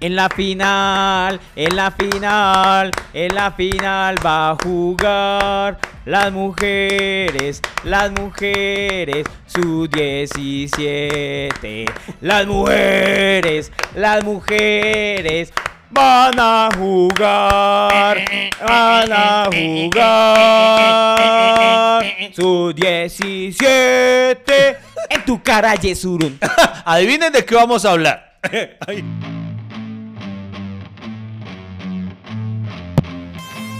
[0.00, 8.12] En la final, en la final, en la final va a jugar las mujeres, las
[8.12, 11.86] mujeres, su 17.
[12.20, 15.52] Las mujeres, las mujeres
[15.90, 18.22] van a jugar,
[18.60, 20.04] van a jugar
[22.32, 24.76] su 17
[25.08, 26.38] en tu cara, Yesurun.
[26.84, 28.34] Adivinen de qué vamos a hablar.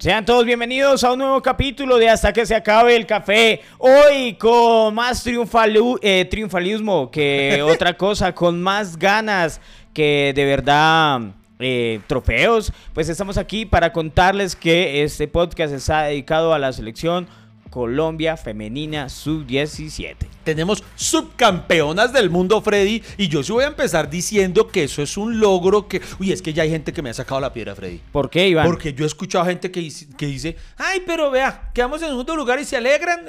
[0.00, 3.60] Sean todos bienvenidos a un nuevo capítulo de Hasta que se acabe el café.
[3.76, 9.60] Hoy con más eh, triunfalismo que otra cosa, con más ganas
[9.92, 11.20] que de verdad
[11.58, 12.72] eh, trofeos.
[12.94, 17.28] Pues estamos aquí para contarles que este podcast está dedicado a la selección
[17.70, 20.16] Colombia Femenina Sub-17.
[20.44, 23.02] Tenemos subcampeonas del mundo, Freddy.
[23.16, 26.02] Y yo sí voy a empezar diciendo que eso es un logro que.
[26.18, 28.00] Uy, es que ya hay gente que me ha sacado la piedra, Freddy.
[28.12, 28.66] ¿Por qué, Iván?
[28.66, 32.34] Porque yo he escuchado gente que dice, que dice, ay, pero vea, quedamos en segundo
[32.36, 33.20] lugar y se alegran,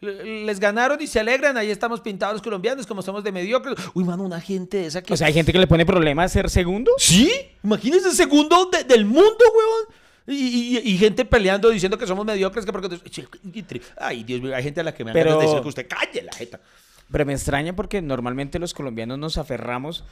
[0.00, 3.76] les ganaron y se alegran, ahí estamos pintados los colombianos como somos de mediocres.
[3.94, 5.12] Uy, mano, una gente de esa que...
[5.12, 6.90] O sea, hay gente que le pone problema a ser segundo.
[6.98, 7.30] ¿Sí?
[7.62, 9.94] Imagínense segundo de- del mundo, huevón.
[10.26, 12.98] Y, y- y gente peleando diciendo que somos mediocres, que porque...
[13.98, 16.22] Ay, Dios mío, hay gente a la que me Pero- de decir que usted calle
[16.22, 16.60] la jeta.
[17.12, 20.04] Pero me extraña porque normalmente los colombianos nos aferramos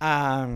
[0.00, 0.46] a,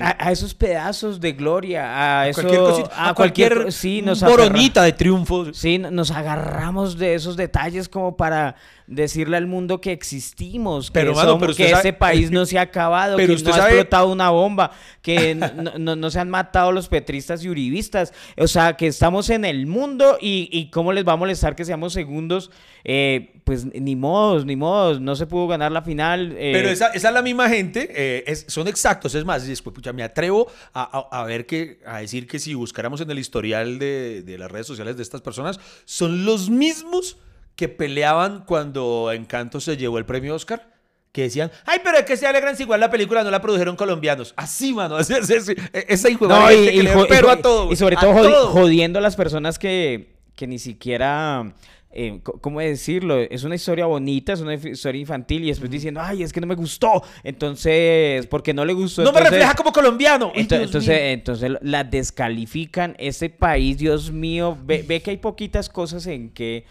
[0.00, 4.44] a, a esos pedazos de gloria, a, eso, Cualquier cosita, a cualquier, sí, nos aferra-
[4.48, 5.52] boronita de triunfo.
[5.54, 8.54] Sí, nos agarramos de esos detalles como para
[8.86, 12.30] decirle al mundo que existimos, que, Pero, mano, somos- pero usted que sabe- ese país
[12.30, 15.48] no se ha acabado, Pero que usted no ha sabe- explotado una bomba, que no,
[15.78, 18.12] no- no se han matado los petristas y uribistas.
[18.36, 21.64] O sea, que estamos en el mundo y, y cómo les va a molestar que
[21.64, 22.50] seamos segundos.
[22.84, 26.32] Eh, pues ni modos, ni modos, no se pudo ganar la final.
[26.36, 29.14] eh, Pero esa, esa es la misma gente, eh, es- son exactos.
[29.14, 32.54] Es más, después, pucha, me atrevo a, a- a ver que, a decir que si
[32.54, 37.16] buscáramos en el historial de, de las redes sociales de estas personas, son los mismos
[37.56, 40.70] que peleaban cuando Encanto se llevó el premio Oscar.
[41.12, 43.76] Que decían, ay, pero es que se alegran si igual la película no la produjeron
[43.76, 44.32] colombianos.
[44.34, 44.96] Así, mano.
[44.96, 45.52] Así, así, así.
[45.74, 47.70] E- Esa hijo de No, y, que y le pero a todo.
[47.70, 48.48] y sobre todo.
[48.48, 51.52] jodiendo a las personas que, que ni siquiera,
[51.92, 53.18] eh, co- ¿cómo decirlo?
[53.18, 56.46] Es una historia bonita, es una historia infantil y después diciendo, ay, es que no
[56.46, 57.02] me gustó.
[57.22, 59.02] Entonces, porque no le gustó.
[59.02, 60.32] No me refleja como colombiano.
[60.34, 61.08] Ay, Ento- Dios Entonces, mío.
[61.08, 62.94] entonces la descalifican.
[62.98, 66.64] Este país, Dios mío, ve, ve que hay poquitas cosas en que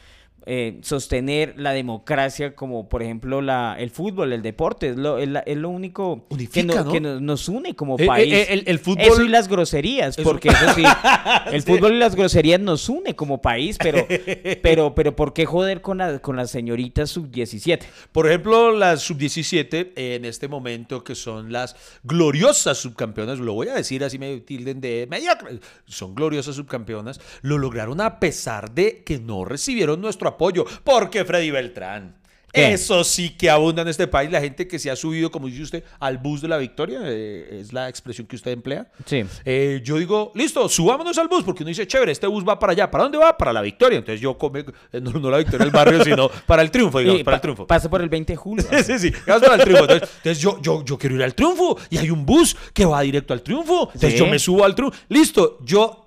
[0.46, 4.90] eh, sostener la democracia, como por ejemplo la, el fútbol, el deporte.
[4.90, 6.91] Es lo, es la- es lo único que, no- ¿no?
[6.91, 8.34] que nos, nos une como Eh, eh, país.
[8.34, 10.84] eh, el- el fútbol- Eso y las groserías, Eso- porque eso sí,
[11.52, 14.06] el fútbol y las groserías nos une como país, pero,
[14.62, 17.79] pero, pero ¿por qué joder con, la- con las señoritas sub-17?
[18.12, 23.73] Por ejemplo, las sub-17 en este momento, que son las gloriosas subcampeonas, lo voy a
[23.75, 29.19] decir así me tilden de mediocre, son gloriosas subcampeonas, lo lograron a pesar de que
[29.19, 30.66] no recibieron nuestro apoyo.
[30.84, 32.18] Porque Freddy Beltrán.
[32.53, 32.74] ¿Qué?
[32.74, 34.30] Eso sí que abunda en este país.
[34.30, 37.59] La gente que se ha subido, como dice usted, al bus de la victoria, eh,
[37.62, 38.91] es la expresión que usted emplea.
[39.06, 39.24] Sí.
[39.46, 42.74] Eh, yo digo, listo, subámonos al bus, porque uno dice, chévere, este bus va para
[42.74, 42.91] allá.
[42.91, 43.38] ¿Para dónde va?
[43.38, 44.00] Para la victoria.
[44.00, 47.24] Entonces yo come, eh, no, no la victoria del barrio, sino para el triunfo, digamos,
[47.24, 47.68] para pa- el triunfo.
[47.68, 48.66] Pasa por el 20 de julio.
[48.84, 49.84] Sí, sí, vamos para el triunfo.
[49.84, 53.00] Entonces, entonces yo, yo, yo quiero ir al triunfo y hay un bus que va
[53.00, 53.84] directo al triunfo.
[53.94, 54.20] Entonces Sí.
[54.20, 54.97] yo me subo al triunfo.
[55.08, 56.00] Listo, yo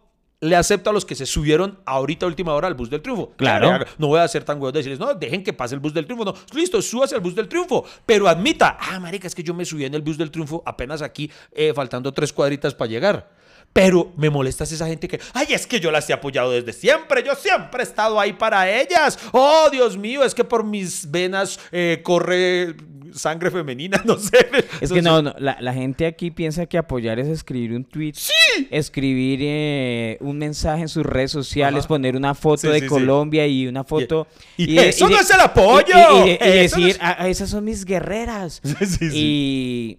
[0.44, 3.32] le acepto a los que se subieron ahorita última hora al bus del triunfo.
[3.36, 3.84] Claro.
[3.96, 6.04] No voy a ser tan huevón de decirles, no, dejen que pase el bus del
[6.04, 6.24] triunfo.
[6.24, 7.84] No, listo, súbase al bus del triunfo.
[8.04, 11.00] Pero admita, ah, marica, es que yo me subí en el bus del triunfo apenas
[11.00, 13.30] aquí, eh, faltando tres cuadritas para llegar.
[13.72, 17.24] Pero me molesta esa gente que, ay, es que yo las he apoyado desde siempre,
[17.24, 19.18] yo siempre he estado ahí para ellas.
[19.32, 22.76] Oh, Dios mío, es que por mis venas eh, corre
[23.14, 24.46] sangre femenina, no sé.
[24.80, 28.12] Es que no, no, la, la gente aquí piensa que apoyar es escribir un tweet.
[28.14, 28.32] Sí.
[28.70, 31.88] Escribir eh, un mensaje en sus redes sociales, Ajá.
[31.88, 32.86] poner una foto Sí, de sí.
[32.86, 34.26] Colombia y una foto.
[34.56, 35.94] y eso no es el apoyo,
[36.26, 38.60] Y, no decir, es- "Ah, esas son mis guerreras.
[38.78, 39.16] Sí, sí, sí.
[39.16, 39.98] Y,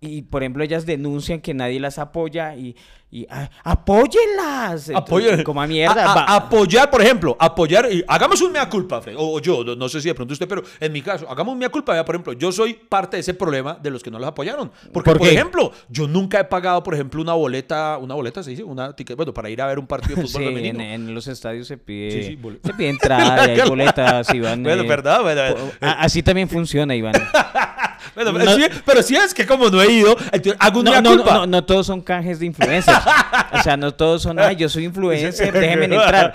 [0.00, 2.76] y por ejemplo ellas denuncian que nadie las apoya y,
[3.10, 4.90] y ah, apóyenlas.
[5.44, 6.04] Como a mierda.
[6.06, 7.88] A- a- va- apoyar, por ejemplo, apoyar.
[7.90, 10.46] y hagamos un mea culpa, Fred, o, o yo, no, sé si de pronto usted,
[10.46, 11.92] pero en mi caso, hagamos un mea culpa.
[11.94, 14.70] Vea, por ejemplo, yo soy parte de ese problema de los que no los apoyaron.
[14.92, 18.62] Porque, ¿Por ejemplo, yo nunca he pagado, por ejemplo, una boleta, una boleta se dice,
[18.62, 20.80] una ticket, bueno, para ir a ver un partido de fútbol Sí, en, femenino.
[20.84, 24.62] en los estadios se pide, Sí, se pide entrada y hay boletas, Iván.
[24.62, 25.22] Bueno, eh, ¿verdad?
[25.22, 25.40] Bueno,
[25.80, 27.14] a- así también funciona, Iván.
[28.14, 30.16] bueno, no- sí, pero sí es que como no he ido,
[30.58, 31.34] hago un No, culpa.
[31.34, 32.98] no, no todos son canjes de influencers.
[33.52, 36.34] O sea, no todos son, ay, yo soy influencer, déjenme entrar.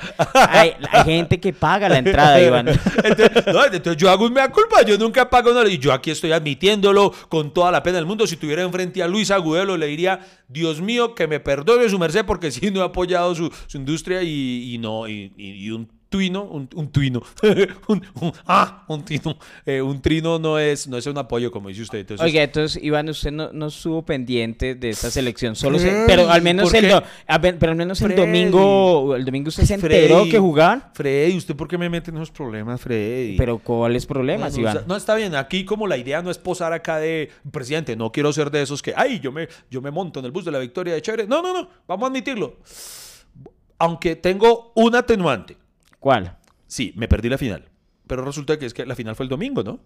[0.50, 2.68] Hay, hay gente que paga la entrada, Iván.
[3.04, 7.14] Entonces, yo hago un mea culpa, yo nunca pago nada y yo aquí estoy admitiéndolo
[7.30, 8.26] con toda la pena del mundo.
[8.28, 12.26] Si tuviera enfrente a Luis Agudelo le diría, Dios mío, que me perdone su merced
[12.26, 15.90] porque sí no he apoyado su, su industria y, y no, y, y- y un
[16.14, 17.24] tuino, un, un tuino,
[17.88, 21.70] un, un- ah, un tino, eh, un trino no es, no es un apoyo como
[21.70, 22.00] dice usted.
[22.00, 26.30] Entonces, Oiga, entonces, Iván, usted no, no estuvo pendiente de esta selección, solo se- pero
[26.30, 28.22] al menos ¿por el do- a pero al menos el Freddy.
[28.22, 30.84] domingo, el domingo usted se Freddy, enteró que jugaban.
[30.94, 33.36] Freddy, ¿usted por qué me mete en esos problemas, Freddy?
[33.36, 34.78] Pero ¿cuáles problemas, No, no, Iván?
[34.78, 35.34] o sea, no, está bien.
[35.34, 37.96] Aquí como la idea no es posar acá de presidente.
[37.96, 40.46] No quiero ser de esos que, ay, yo me, yo me monto en el bus
[40.46, 41.26] de la victoria de chévere.
[41.28, 41.68] No, no, no.
[41.88, 42.58] Vamos a admitirlo.
[43.80, 45.58] Aunque tengo un atenuante.
[46.04, 46.36] ¿Cuál?
[46.68, 47.64] Sí, me perdí la final.
[48.08, 49.80] Pero resulta que es que la final fue el domingo, ¿no?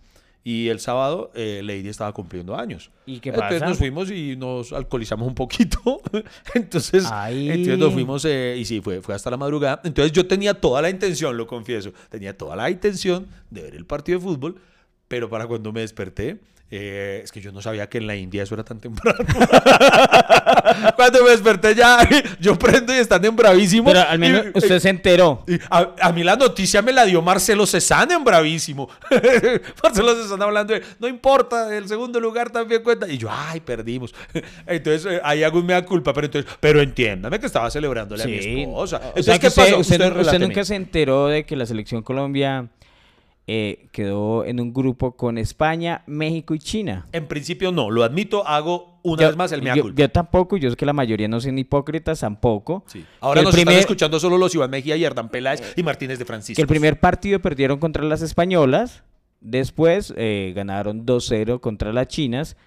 [0.44, 2.90] Y el sábado eh, Lady estaba cumpliendo años.
[3.06, 3.69] ¿Y qué Entonces pasa?
[3.69, 6.02] nos fuimos y nos alcoholizamos un poquito.
[6.56, 9.80] entonces, entonces nos fuimos eh, y sí, fue, fue hasta la madrugada.
[9.84, 13.86] Entonces yo tenía toda la intención, lo confieso, tenía toda la intención de ver el
[13.86, 14.60] partido de fútbol,
[15.08, 18.44] pero para cuando me desperté, eh, es que yo no sabía que en la India
[18.44, 19.18] eso era tan temprano.
[20.96, 22.08] cuando me desperté ya,
[22.40, 23.86] yo prendo y están en bravísimo.
[23.92, 25.44] Pero al menos Y- usted se enteró.
[25.48, 28.90] y a, a mí la noticia me la dio Marcelo Cezanne en bravísimo.
[29.84, 33.08] Marcelo Cezanne hablando de, no importa, el segundo lugar también cuenta.
[33.08, 34.14] Y yo, ay, perdimos.
[34.66, 38.28] Entonces, eh, ahí hago un mea culpa, pero entonces, pero entiéndame que estaba celebrándole a
[38.28, 38.98] mi esposa.
[38.98, 39.78] O Entonces, sea, ¿qué usted, pasó?
[39.80, 40.48] usted- usted reláteme.
[40.48, 42.68] nunca se enteró de que la selección Colombia
[43.47, 47.05] eh, quedó en un grupo con España, México y China.
[47.13, 50.01] En principio no, lo admito, hago una Yo- vez más el mea yo, culpa.
[50.01, 52.83] yo tampoco, yo sé que la mayoría no son hipócritas tampoco.
[52.88, 53.05] Sí.
[53.21, 56.25] Ahora nos están primer- escuchando solo los Iván Mejía y Hernán Peláez y Martínez de
[56.25, 56.57] Francisco.
[56.57, 59.03] Que el primer partido perdieron contra las españolas,
[59.39, 62.57] después eh, ganaron 2-0 contra las chinas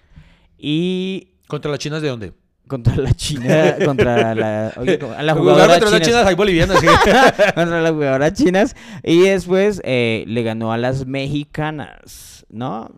[0.57, 2.33] y ¿Contra las chinas de dónde?
[2.71, 5.33] Contra la China, contra la, oye, jugadora
[5.79, 6.79] contra las chinas, chinas, hay bolivianas.
[6.79, 6.87] sí.
[7.55, 12.89] contra las jugadoras chinas y después eh, le ganó a las mexicanas, ¿no?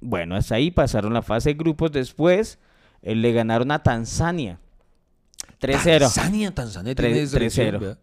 [0.00, 2.58] Bueno, hasta ahí pasaron la fase de grupos, después
[3.00, 4.58] eh, le ganaron a Tanzania
[5.62, 5.98] 3-0.
[6.00, 7.80] Tanzania, Tanzania tiene Tres- selección, 3-0.
[7.80, 7.98] ¿verdad?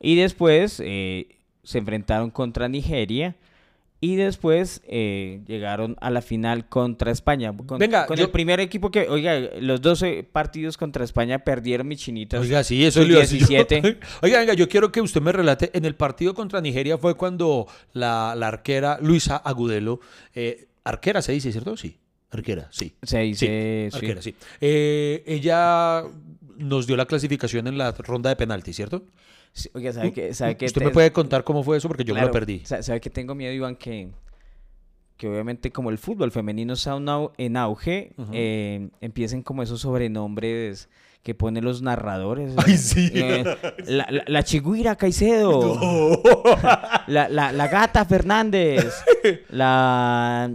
[0.00, 1.28] Y después eh,
[1.64, 3.36] se enfrentaron contra Nigeria.
[4.04, 7.56] Y después eh, llegaron a la final contra España.
[7.56, 11.86] Con, Venga, con yo- el primer equipo que, oiga, los 12 partidos contra España perdieron
[11.86, 12.40] mis chinitas.
[12.40, 13.46] Oiga, sí, eso iba a decir yo.
[13.64, 13.98] 17.
[14.22, 15.70] Oiga, venga, yo quiero que usted me relate.
[15.72, 20.00] En el partido contra Nigeria fue cuando la, la arquera Luisa Agudelo,
[20.34, 21.76] eh, arquera se dice, ¿cierto?
[21.76, 21.96] Sí,
[22.32, 22.94] arquera, sí.
[23.04, 23.96] Se dice, sí.
[23.96, 24.34] Arquera, sí.
[24.60, 26.02] Eh, ella
[26.56, 29.04] nos dio la clasificación en la ronda de penalti, ¿cierto?
[29.74, 30.32] Oiga, ¿sabe qué?
[30.34, 30.66] ¿Sabe qué?
[30.66, 31.88] ¿Usted Te- me puede contar cómo fue eso?
[31.88, 32.60] Porque yo me lo perdí.
[32.64, 33.76] sa- ¿Sabe que tengo miedo, Iván?
[33.76, 34.08] Que,
[35.16, 36.96] que obviamente como el fútbol femenino está
[37.38, 40.88] en auge, eh, empiecen como esos sobrenombres
[41.22, 42.54] que ponen los narradores.
[42.66, 43.10] Ay, sí.
[43.14, 43.44] Eh,
[43.86, 46.20] la, la, la chigüira Caicedo.
[47.08, 48.92] La, la, la gata Fernández.
[49.50, 50.48] La...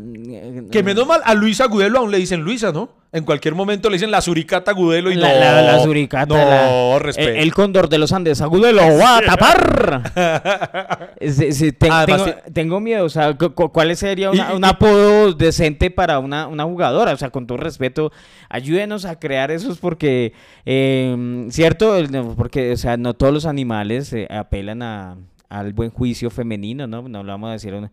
[0.72, 2.90] Que menos mal a Luisa Agudelo aún le dicen Luisa, ¿no?
[3.18, 5.40] En cualquier momento le dicen la suricata Agudelo y La, no.
[5.40, 6.25] la, la suricata.
[6.34, 7.30] No, la- respeto.
[7.30, 11.08] El, el cóndor de los Andes, agudo lo va a tapar.
[11.19, 14.64] Sí, sí, ten- Además, tengo, miedo, o sea, cu- cu- ¿cuál sería una- Y- un
[14.64, 17.12] y- apodo decente para una, una jugadora?
[17.14, 18.12] O sea, con todo respeto,
[18.50, 20.33] ayúdenos a crear esos porque,
[20.66, 21.95] eh, ¿cierto?
[22.36, 25.18] Porque, o sea, no todos los animales eh, apelan a,
[25.50, 27.02] al buen juicio femenino, ¿no?
[27.09, 27.74] No lo vamos a decir.
[27.74, 27.90] un-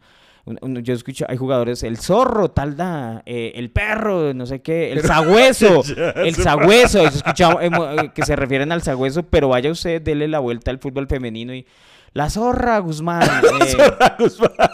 [0.47, 4.61] un- un- yo escucho, hay jugadores, el zorro, tal da, eh, el perro, no sé
[4.63, 5.83] qué, el sagüeso,
[6.17, 10.39] el sagüeso, escuchado hemo- eh, que se refieren al sagüeso, pero vaya usted, dele la
[10.41, 11.67] vuelta al fútbol femenino y
[12.13, 13.23] la zorra Guzmán,
[13.67, 13.77] eh,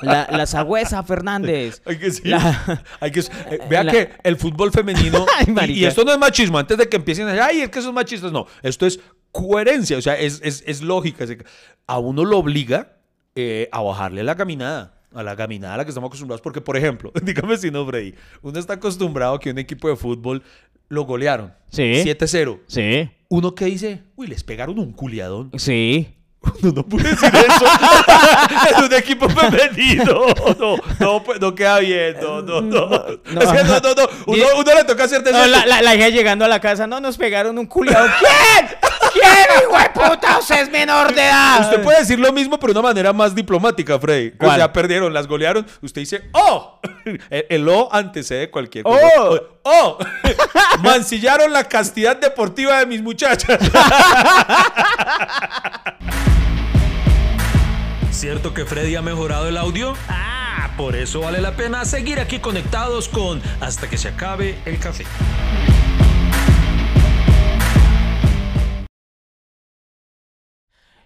[0.03, 1.81] la, la sagüesa Fernández.
[1.87, 2.29] Hay que sí.
[2.29, 5.25] La- Hay que, eh, vea la- que el fútbol femenino.
[5.57, 6.59] Ay, y- esto no es machismo.
[6.59, 8.31] Antes de que empiecen a decir, ay, es que son machistas.
[8.31, 9.00] No, esto es
[9.33, 9.97] coherencia.
[9.97, 11.25] O sea, es, es, es lógica.
[11.87, 12.97] A uno lo obliga
[13.35, 15.00] eh, a bajarle la caminada.
[15.12, 16.40] A la caminada a la que estamos acostumbrados.
[16.40, 18.14] Porque, por ejemplo, dígame si no, Freddy.
[18.43, 20.43] Uno está acostumbrado a que un equipo de fútbol
[20.88, 21.52] lo golearon.
[21.71, 21.83] Sí.
[21.83, 22.61] 7-0.
[22.67, 25.50] Sí, Uno que dice, uy, les pegaron un culiadón.
[25.57, 26.17] sí.
[26.62, 27.64] Uno no puede decir eso.
[28.79, 30.25] es un equipo femenino.
[30.59, 32.17] No, no, pues, no queda bien.
[32.23, 32.88] No, no, no.
[32.88, 33.40] no.
[33.43, 34.09] Es que no, no, no.
[34.26, 36.99] Uno, uno le toca hacer No, la, la, la hija llegando a la casa, no,
[36.99, 38.09] nos pegaron un culiado.
[38.19, 38.71] ¿Quién?
[39.12, 40.38] ¿Quién, hijo de puta?
[40.38, 41.61] Usted es menor de edad.
[41.62, 44.31] Usted puede decir lo mismo, pero de una manera más diplomática, Freddy.
[44.33, 44.57] ¿Cuál?
[44.57, 45.67] sea, perdieron, las golearon.
[45.83, 46.81] Usted dice, ¡oh!
[47.05, 49.00] El, el O antecede cualquier cosa.
[49.19, 49.38] ¡Oh!
[49.64, 49.99] ¡Oh!
[50.83, 53.59] Mancillaron la castidad deportiva de mis muchachas.
[58.11, 59.95] ¿Cierto que Freddy ha mejorado el audio?
[60.09, 64.79] Ah, por eso vale la pena seguir aquí conectados con Hasta que se acabe el
[64.79, 65.05] café.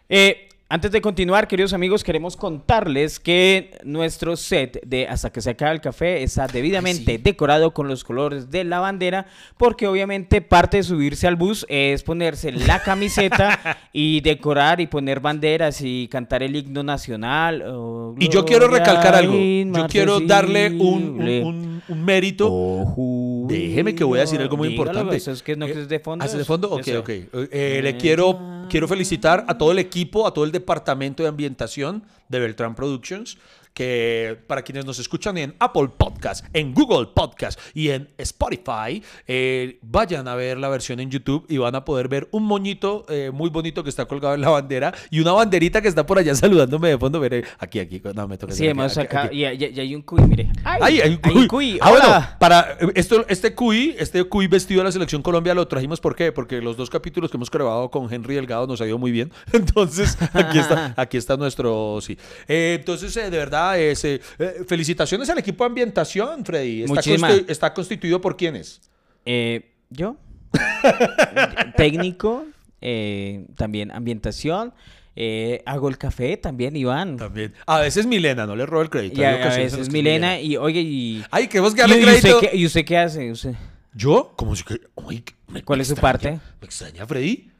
[0.08, 5.50] Eh, antes de continuar, queridos amigos, queremos contarles que nuestro set de Hasta que se
[5.50, 10.78] acabe el café está debidamente decorado con los colores de la bandera, porque obviamente parte
[10.78, 16.42] de subirse al bus es ponerse la camiseta y decorar y poner banderas y cantar
[16.42, 17.62] el himno nacional.
[17.68, 19.34] oh, Y yo quiero recalcar algo.
[19.34, 21.44] Yo quiero darle un, un- marcesible.
[21.44, 22.48] un- un mérito.
[22.50, 25.16] Oh, Déjeme que voy a decir algo muy dígalo, importante.
[25.18, 26.22] Eso es que no que es de fondo.
[26.24, 26.70] ¿Ah, es de fondo?
[26.70, 27.10] Ok, ok.
[27.52, 28.32] Eh, le quiero,
[28.68, 33.38] quiero felicitar a todo el equipo, a todo el departamento de ambientación de Beltrán Productions,
[33.74, 39.78] que para quienes nos escuchan en Apple Podcast, en Google Podcast y en Spotify, eh,
[39.82, 43.30] vayan a ver la versión en YouTube y van a poder ver un moñito eh,
[43.32, 46.34] muy bonito que está colgado en la bandera y una banderita que está por allá
[46.34, 47.20] saludándome de fondo.
[47.20, 48.54] Veré, aquí, aquí, no me toca.
[48.54, 49.32] Sí, hemos sacado.
[49.32, 50.50] Y, hay un cuy, mire.
[50.64, 51.46] Ay, hay un cuy.
[51.48, 55.54] cuy, Ah, bueno, para eh, esto, este cuy, este cuy vestido de la selección Colombia
[55.54, 56.32] lo trajimos ¿por qué?
[56.32, 59.32] Porque los dos capítulos que hemos grabado con Henry Delgado nos ha ido muy bien.
[59.52, 62.18] Entonces, aquí está, aquí está nuestro sí.
[62.46, 66.84] Eh, entonces, eh, de verdad, eh, eh, felicitaciones al equipo de ambientación, Freddy.
[66.84, 68.80] Está, está constituido por quiénes?
[69.26, 70.16] Eh, ¿Yo?
[71.76, 72.46] Técnico,
[72.80, 74.72] eh, también ambientación.
[75.16, 77.16] eh, hago el café también, Iván.
[77.16, 77.54] También.
[77.66, 79.20] A veces Milena, no le robo el crédito.
[79.20, 81.24] Y a, veces es Milena, y oye, y.
[81.30, 82.40] Ay, queremos que ¿Y, darle y usted crédito.
[82.40, 83.30] qué, ¿Y usted qué hace?
[83.30, 83.54] ¿Usted?
[83.92, 84.34] ¿Yo?
[84.36, 84.80] ¿Cómo si que?
[84.96, 86.40] Uy, me- ¿Cuál me es su parte?
[86.60, 87.50] Me extraña, Freddy.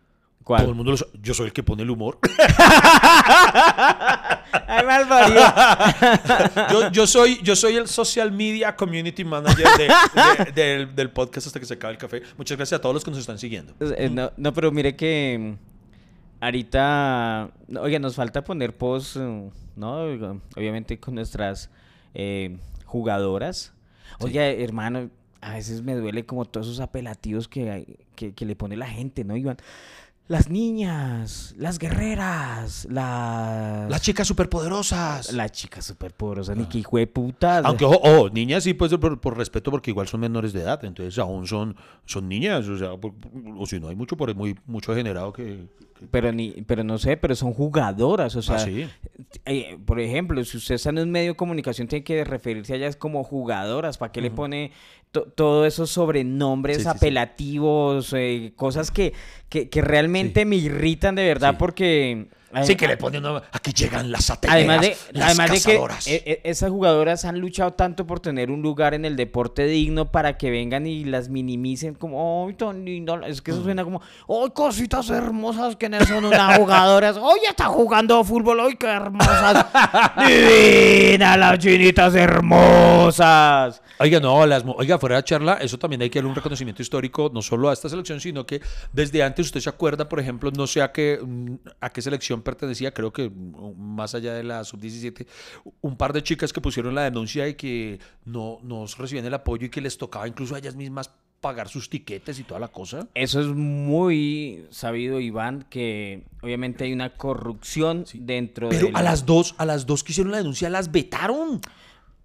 [0.45, 0.61] ¿Cuál?
[0.61, 2.19] Todo el mundo lo sa- Yo soy el que pone el humor.
[4.53, 5.35] Ay,
[6.71, 9.89] yo, yo soy, yo soy el social media community manager de-
[10.45, 12.23] de- del, del podcast hasta que se acabe el café.
[12.37, 13.75] Muchas gracias a todos los que nos están siguiendo.
[13.81, 20.03] Eh, no, no, pero mire que mm, ahorita, oiga, nos falta poner post, eh, ¿no?
[20.57, 21.71] Obviamente con nuestras
[22.15, 23.73] eh, jugadoras.
[24.21, 25.11] Oye, hermano,
[25.41, 29.37] a veces me duele como todos esos apelativos que, que le pone la gente, ¿no,
[29.37, 29.57] Iván?
[30.26, 33.90] Las niñas, las guerreras, las...
[33.90, 35.33] Las chicas superpoderosas.
[35.35, 37.62] Las chicas superpoderosas, ni que hijo de putas.
[37.62, 40.83] Aunque, ojo, ojo, niñas sí, pues por, por respeto, porque igual son menores de edad,
[40.83, 41.76] entonces aún son,
[42.07, 43.12] son niñas, o sea, por-
[43.59, 45.66] o si no hay mucho por muy mucho degenerado que,
[45.99, 48.88] que- Pero, ni, pero no sé, pero son jugadoras, o sea, Ah, sí.
[49.45, 52.76] eh, por ejemplo, si usted está en un medio de comunicación, tiene que referirse a
[52.76, 54.73] ellas como jugadoras, ¿para qué le pone
[55.23, 56.97] todos esos sobrenombres Sí, sí, sí.
[56.97, 59.12] apelativos, eh, cosas que,
[59.49, 62.26] que, que realmente me irritan de verdad porque...
[62.63, 65.73] Sí, eh, que le ponen una- aquí llegan las satelitas, Además de, las además de
[65.73, 65.77] que
[66.15, 70.11] eh, eh, esas jugadoras han luchado tanto por tener un lugar en el deporte digno
[70.13, 73.21] para que vengan y las minimicen como, ¡ay, tan lindo!
[73.25, 73.65] Es que eso Mm.
[73.65, 77.17] suena como, ¡ay, cositas hermosas que no son unas jugadoras!
[77.17, 78.61] ¡Ay, ya está jugando fútbol!
[78.61, 79.67] ¡Ay, qué hermosas!
[80.27, 83.83] ¡Divina las chinitas hermosas!
[83.99, 87.31] Oiga, no, las, oiga, fuera de charla, eso también hay que darle un reconocimiento histórico,
[87.33, 88.61] no solo a esta selección, sino que
[88.93, 92.43] desde antes usted se acuerda, por ejemplo, no sé a qué, mm, a qué selección
[92.45, 95.27] pertenecía, creo que mm, más allá de la sub-17,
[95.81, 99.67] un par de chicas que pusieron la denuncia y que no, no recibían el apoyo
[99.67, 101.11] y que les tocaba incluso a ellas mismas
[101.41, 103.07] pagar sus tiquetes y toda la cosa.
[103.15, 109.27] Eso es muy sabido, Iván, que obviamente hay una corrupción dentro Pero del- a las
[109.27, 111.61] dos, a las dos que hicieron la denuncia, las vetaron.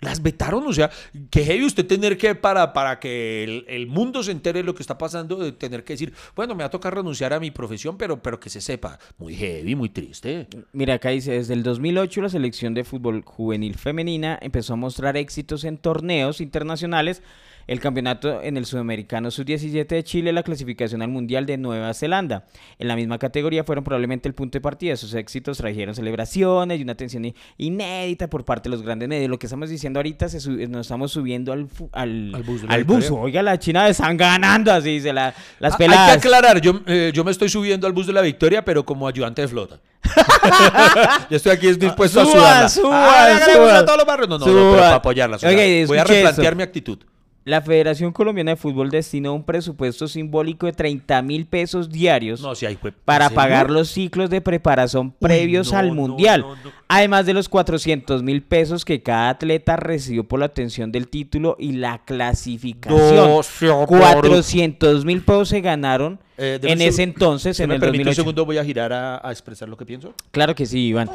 [0.01, 0.89] Las vetaron, o sea,
[1.29, 4.73] que heavy usted tener que, para, para que el, el mundo se entere de lo
[4.73, 7.51] que está pasando, de tener que decir, bueno, me va a tocar renunciar a mi
[7.51, 8.97] profesión, pero, pero que se sepa.
[9.17, 10.47] Muy heavy, muy triste.
[10.71, 15.17] Mira, acá dice, desde el 2008 la selección de fútbol juvenil femenina empezó a mostrar
[15.17, 17.21] éxitos en torneos internacionales,
[17.67, 22.45] el campeonato en el Sudamericano Sub-17 de Chile, la clasificación al Mundial de Nueva Zelanda.
[22.79, 24.95] En la misma categoría fueron probablemente el punto de partida.
[24.95, 29.29] Sus éxitos trajeron celebraciones y una atención inédita por parte de los grandes medios.
[29.29, 30.37] Lo que estamos diciendo ahorita, se
[30.67, 32.85] nos estamos subiendo al, al, Al la al.
[33.11, 36.09] Oiga, la China están ganando así, se la, las Ah, peladas.
[36.09, 38.83] Hay que aclarar, yo, eh, yo me estoy subiendo al bus de la victoria, pero
[38.85, 39.79] como ayudante de flota.
[41.29, 42.69] yo estoy aquí dispuesto Suba, a sudarla.
[42.69, 43.77] suba, Ah, le suba.
[43.79, 44.29] a todos los barrios.
[44.29, 45.37] No, no, no, pero para apoyarla.
[45.43, 46.99] Oiga, Voy a replantear mi actitud.
[47.45, 52.53] La Federación Colombiana de Fútbol destinó un presupuesto simbólico de 30 mil pesos diarios No,
[52.53, 56.41] sí, hay para pagar los ciclos de preparación previos no, al Mundial.
[56.41, 56.55] no.
[56.89, 61.55] Además de los 400 mil pesos que cada atleta recibió por la obtención del título
[61.57, 63.43] y la clasificación.
[63.43, 67.81] Sea por- 400 mil pesos se ganaron Eh, en ese entonces, ¿Se en me el
[67.81, 68.21] permite un 2008.
[68.21, 68.45] segundo?
[68.45, 70.13] Voy a girar a, a expresar lo que pienso.
[70.31, 71.09] Claro que sí, Iván.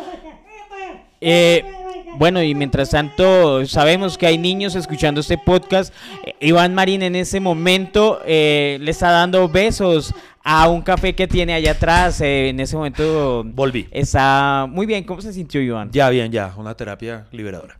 [1.20, 1.64] Eh,
[2.16, 5.92] bueno, y mientras tanto, sabemos que hay niños escuchando este podcast.
[6.24, 11.26] Eh, Iván Marín en ese momento eh, le está dando besos a un café que
[11.26, 12.20] tiene allá atrás.
[12.20, 13.88] eh, en ese momento Volví.
[13.90, 15.04] está muy bien.
[15.04, 15.90] ¿Cómo se sintió Iván?
[15.92, 16.52] Ya, bien, ya.
[16.56, 17.78] Una terapia liberadora.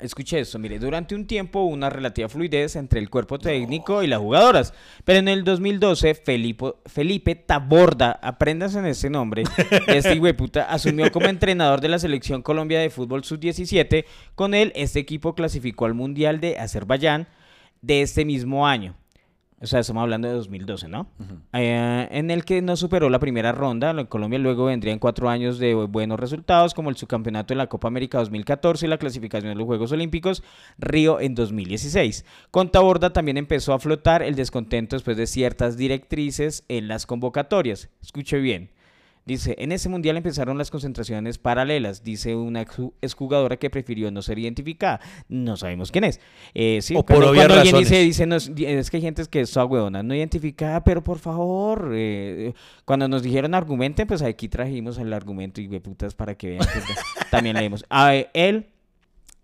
[0.00, 4.06] Escuche esto, mire, durante un tiempo hubo una relativa fluidez entre el cuerpo técnico y
[4.06, 4.72] las jugadoras,
[5.04, 9.44] pero en el 2012 Felipe, Felipe Taborda, apréndase en ese nombre,
[9.88, 15.00] este hueputa, asumió como entrenador de la selección Colombia de fútbol sub-17, con él este
[15.00, 17.28] equipo clasificó al Mundial de Azerbaiyán
[17.82, 18.94] de este mismo año.
[19.62, 21.06] O sea, estamos hablando de 2012, ¿no?
[21.52, 23.90] Eh, en el que no superó la primera ronda.
[23.90, 27.88] En Colombia luego vendrían cuatro años de buenos resultados, como el subcampeonato de la Copa
[27.88, 30.42] América 2014 y la clasificación de los Juegos Olímpicos
[30.78, 32.24] Río en 2016.
[32.50, 37.90] Con Taborda también empezó a flotar el descontento después de ciertas directrices en las convocatorias.
[38.00, 38.70] Escuche bien.
[39.30, 44.22] Dice, en ese mundial empezaron las concentraciones paralelas, dice una exju- exjugadora que prefirió no
[44.22, 45.00] ser identificada.
[45.28, 46.20] No sabemos quién es.
[46.52, 47.88] Eh, sí, O por cuando, obvias cuando alguien razones.
[48.10, 51.92] dice, dice, di- es que hay gente que es huevona, no identificada, pero por favor,
[51.94, 56.60] eh, cuando nos dijeron argumenten, pues aquí trajimos el argumento y putas para que vean
[56.66, 56.80] que
[57.30, 57.84] también leemos.
[57.88, 58.66] A ver, él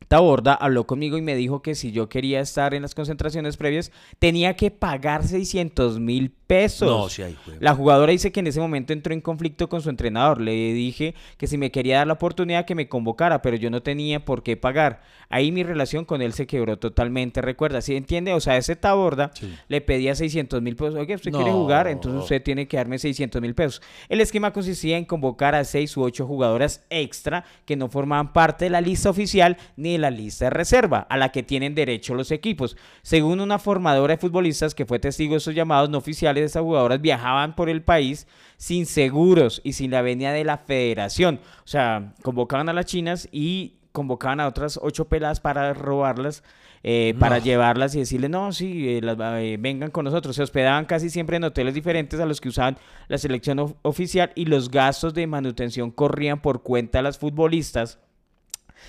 [0.09, 3.91] Taborda habló conmigo y me dijo que si yo quería estar en las concentraciones previas,
[4.19, 6.89] tenía que pagar 600 mil pesos.
[6.89, 7.59] No, sí hay juego.
[7.61, 10.41] La jugadora dice que en ese momento entró en conflicto con su entrenador.
[10.41, 13.83] Le dije que si me quería dar la oportunidad que me convocara, pero yo no
[13.83, 15.03] tenía por qué pagar.
[15.29, 17.43] Ahí mi relación con él se quebró totalmente.
[17.43, 18.33] Recuerda, ¿sí entiende?
[18.33, 19.53] O sea, ese Taborda Sí.
[19.67, 20.95] le pedía 600 mil pesos.
[20.95, 21.89] Oye, ¿usted quiere jugar?
[21.89, 23.83] Entonces usted tiene que darme 600 mil pesos.
[24.09, 28.67] El esquema consistía en convocar a seis u ocho jugadoras extra que no formaban parte
[28.67, 32.15] de la lista oficial ni de la lista de reserva, a la que tienen derecho
[32.15, 32.77] los equipos.
[33.03, 37.01] Según una formadora de futbolistas que fue testigo de esos llamados no oficiales, estas jugadoras
[37.01, 38.27] viajaban por el país
[38.57, 41.41] sin seguros y sin la venia de la federación.
[41.65, 46.43] O sea, convocaban a las chinas y convocaban a otras ocho peladas para robarlas,
[46.83, 50.37] eh, para llevarlas y decirle, no, sí, eh, las- eh, vengan con nosotros.
[50.37, 52.77] Se hospedaban casi siempre en hoteles diferentes a los que usaban
[53.09, 57.99] la selección of- oficial y los gastos de manutención corrían por cuenta de las futbolistas.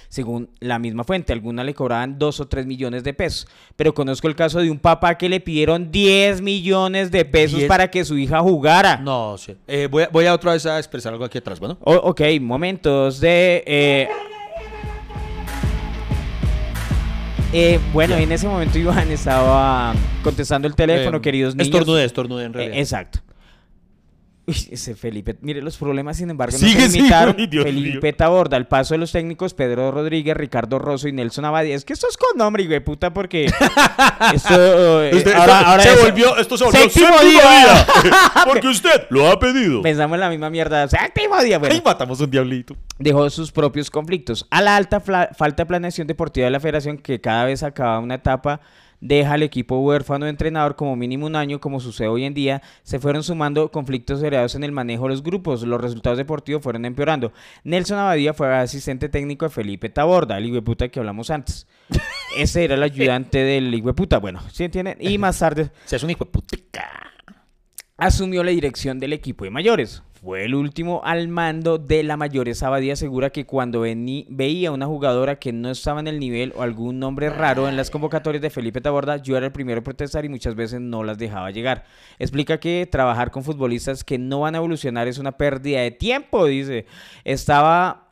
[0.10, 3.48] Según la misma fuente, algunas le cobraban 2 o 3 millones de pesos.
[3.75, 7.68] Pero conozco el caso de un papá que le pidieron 10 millones de pesos Diez-
[7.68, 8.98] para que su hija jugara.
[8.98, 9.55] No, sí.
[9.68, 11.77] Eh, voy, a, voy a otra vez a expresar algo aquí atrás, ¿bueno?
[11.81, 13.64] O- ok, momentos de...
[13.66, 14.07] eh,
[17.53, 21.68] eh, bueno, en ese momento Iván estaba contestando el teléfono, Eh, queridos niños.
[21.70, 22.77] Estornudé, estornudé en Eh, realidad.
[22.79, 23.20] exacto.
[24.50, 27.36] Uy, ese Felipe, mire los problemas, sin embargo, no Sigue, se sigue, limitaron.
[27.50, 28.14] Dios Felipe.
[28.14, 31.75] Taborda, al paso de los técnicos Pedro Rodríguez, Ricardo Rosso y Nelson Abadía.
[31.75, 33.46] Es que esto es con nombre, güey, puta, porque
[34.33, 37.88] esto, eh, Usted- ahora, esto ahora se es- volvió, esto se volvió Séptimo séptimo día.
[38.46, 39.81] Porque usted lo ha pedido.
[39.81, 40.88] Pensamos en la misma mierda.
[40.88, 41.75] Séptimo día, bueno.
[41.75, 42.75] Ahí matamos un diablito.
[42.98, 44.48] dejó sus propios conflictos.
[44.50, 48.16] A la alta falta de planeación deportiva de la federación, que cada vez acaba una
[48.16, 48.62] etapa,
[49.00, 52.62] deja al equipo huérfano de entrenador como mínimo un año, como sucede hoy en día,
[52.83, 56.86] se fueron sumando conflictos heredados en el manejo de los grupos, los resultados deportivos fueron
[56.86, 57.31] empeorando.
[57.64, 61.68] Nelson Abadía fue asistente técnico de Felipe Taborda, el puta que hablamos antes.
[62.38, 64.98] Ese era el ayudante del puta, bueno, ¿sí entienden?
[65.00, 67.12] Y más tarde Se hace un hijo de putica.
[67.98, 70.03] asumió la dirección del equipo de mayores.
[70.22, 72.64] Fue el último al mando de la mayores.
[72.64, 76.64] Abadía asegura que cuando vení- veía una jugadora que no estaba en el nivel o
[76.64, 80.25] algún nombre raro en las convocatorias de Felipe Taborda, yo era el primero en protestar
[80.25, 81.86] y muchas veces no las dejaba llegar.
[82.18, 86.46] Explica que trabajar con futbolistas que no van a evolucionar es una pérdida de tiempo,
[86.46, 86.88] dice.
[87.24, 88.06] Estaba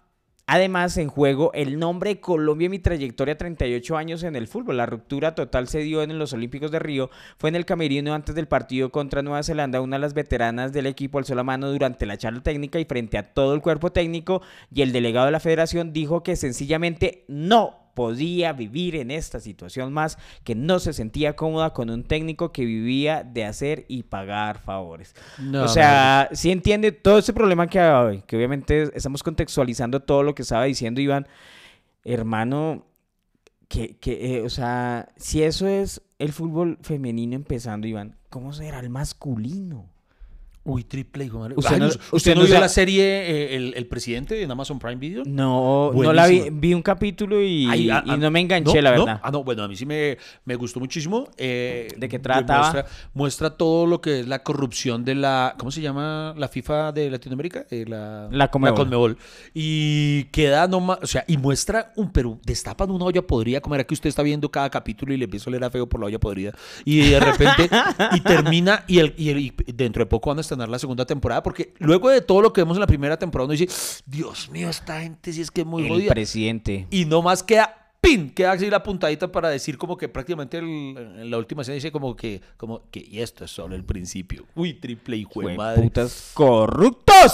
[0.47, 4.77] Además, en juego el nombre Colombia y mi trayectoria 38 años en el fútbol.
[4.77, 7.09] La ruptura total se dio en los Olímpicos de Río.
[7.37, 9.81] Fue en el camerino antes del partido contra Nueva Zelanda.
[9.81, 13.17] Una de las veteranas del equipo alzó la mano durante la charla técnica y frente
[13.17, 17.84] a todo el cuerpo técnico y el delegado de la federación dijo que sencillamente no
[17.95, 22.65] podía vivir en esta situación más, que no se sentía cómoda con un técnico que
[22.65, 25.15] vivía de hacer y pagar favores.
[25.39, 30.21] No, o sea, sí entiende todo ese problema que hay, que obviamente estamos contextualizando todo
[30.21, 31.27] lo que estaba diciendo Iván,
[32.03, 32.85] hermano,
[33.67, 38.79] que, que eh, o sea, si eso es el fútbol femenino empezando, Iván, ¿cómo será
[38.81, 39.94] el masculino?
[40.67, 41.53] Uy, triple, hijo de madre.
[41.57, 44.49] Usted Ay, no- ¿Usted, usted no no vio la serie eh, el, el Presidente en
[44.49, 45.21] Amazon Prime Video?
[45.23, 48.81] No, no la vi, vi un capítulo y, Ay, ah, y ah, no me enganché,
[48.81, 49.19] la verdad.
[49.23, 51.29] Ah, no, bueno, a mí sí me, me gustó muchísimo.
[51.37, 52.61] eh, ¿De qué trataba?
[52.71, 56.33] Muestra, muestra todo lo que es la corrupción de la, ¿cómo se llama?
[56.35, 57.67] La FIFA de Latinoamérica.
[57.69, 58.77] Eh, la, La Conmebol.
[58.79, 59.17] Conmebol.
[59.53, 63.83] Y queda nomás, o sea, y muestra un, pero destapan una olla podrida, como era
[63.83, 66.07] que usted está viendo cada capítulo y le empieza a oler a feo por la
[66.07, 66.53] olla podrida.
[66.83, 67.69] Y de repente,
[68.15, 71.05] y termina, y, el, y, el- y dentro de poco van a estrenar la segunda
[71.05, 73.67] temporada, porque luego de todo lo que vemos en la primera temporada, uno dice,
[74.05, 76.11] Dios mío, esta gente sí es que es muy El jodida.
[76.13, 76.87] presidente.
[76.89, 80.65] Y no más queda pin, queda así la puntadita para decir como que prácticamente el-
[80.97, 84.45] en la última escena dice como que, como que y esto es solo el principio.
[84.55, 85.81] Uy, triple hijo de madre.
[85.83, 87.33] putas corruptos.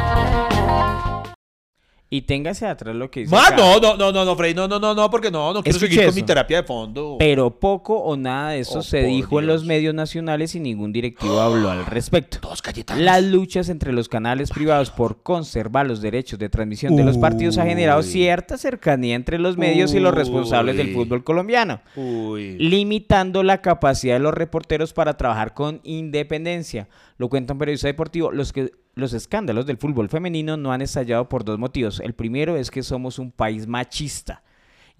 [2.13, 3.33] Y téngase atrás lo que dice.
[3.33, 3.55] Acá.
[3.55, 5.91] no, no, no, no, no, Frey, no, no, no, no, porque no, no quiero Escuche
[5.93, 6.15] seguir con eso.
[6.17, 7.15] mi terapia de fondo.
[7.17, 9.67] Pero poco o nada de eso Oh, se por dijo en los Dios.
[9.69, 12.39] medios nacionales y ningún directivo habló al respecto.
[12.41, 13.01] Dos Cayetanos.
[13.01, 17.57] Las luchas entre los canales privados por conservar los derechos de transmisión de los partidos
[17.57, 18.05] ha generado Uy.
[18.05, 20.93] cierta cercanía entre los medios y los responsables del Uy.
[20.93, 22.57] fútbol colombiano, Uy.
[22.59, 26.89] limitando la capacidad de los reporteros para trabajar con independencia.
[27.17, 28.31] Lo cuenta un periodista deportivo.
[28.31, 31.99] Los que los escándalos del fútbol femenino no han estallado por dos motivos.
[31.99, 34.43] El primero es que somos un país machista.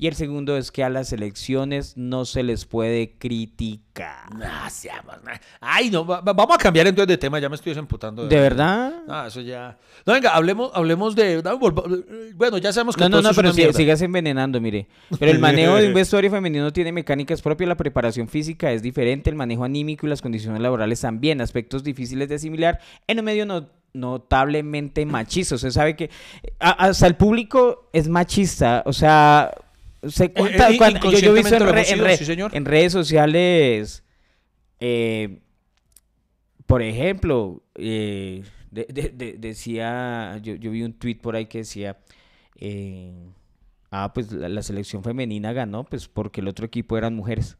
[0.02, 4.34] Y el segundo es que a las elecciones no se les puede criticar.
[4.36, 5.34] Nah, seamos, nah.
[5.60, 8.28] Ay, no, va- va- vamos a cambiar entonces de tema, ya me estoy desemputando.
[8.28, 8.94] ¿De verdad?
[9.08, 9.78] Ah, eso ya.
[10.04, 11.44] No, venga, hablemos, hablemos de.
[11.44, 11.84] no, volva-
[12.34, 13.74] Bueno, ya sabemos que No, no, no, pero mierda.
[13.74, 14.88] sigas envenenando, mire.
[15.20, 19.30] Pero el manejo de un vestuario femenino tiene mecánicas propias, la preparación física es diferente,
[19.30, 23.46] el manejo anímico y las condiciones laborales también, aspectos difíciles de asimilar en un medio
[23.46, 25.54] no- notablemente machista.
[25.54, 26.10] Usted sabe que
[26.60, 29.52] a- hasta el público es machista, o sea,
[30.08, 32.56] se cuenta, eh, cuando- yo, yo he visto en, re- en sido, re- sí, señor.
[32.56, 34.04] en redes sociales,
[34.80, 35.40] eh,
[36.66, 41.60] por ejemplo, eh, de- de- de- decía, yo, yo vi un tweet por ahí que
[41.60, 42.00] decía,
[42.56, 43.12] eh,
[43.92, 47.58] ah, pues la, la selección femenina ganó, pues porque el otro equipo eran mujeres.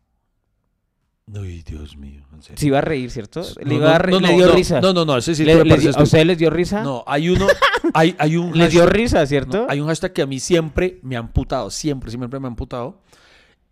[1.34, 2.58] Ay, Dios mío, en serio.
[2.58, 3.42] Se iba a reír, ¿cierto?
[3.60, 4.82] Le, No, iba no, a re- no, le no, dio no, risa.
[4.82, 6.84] No, no, no, ese sí Le- le dio- ¿A ustedes les dio risa?
[6.84, 7.48] No, hay uno,
[7.94, 9.66] hay, hay un Les dio risa, ¿cierto?
[9.70, 13.00] hay un hashtag que a mí siempre me han putado, siempre, siempre me han putado.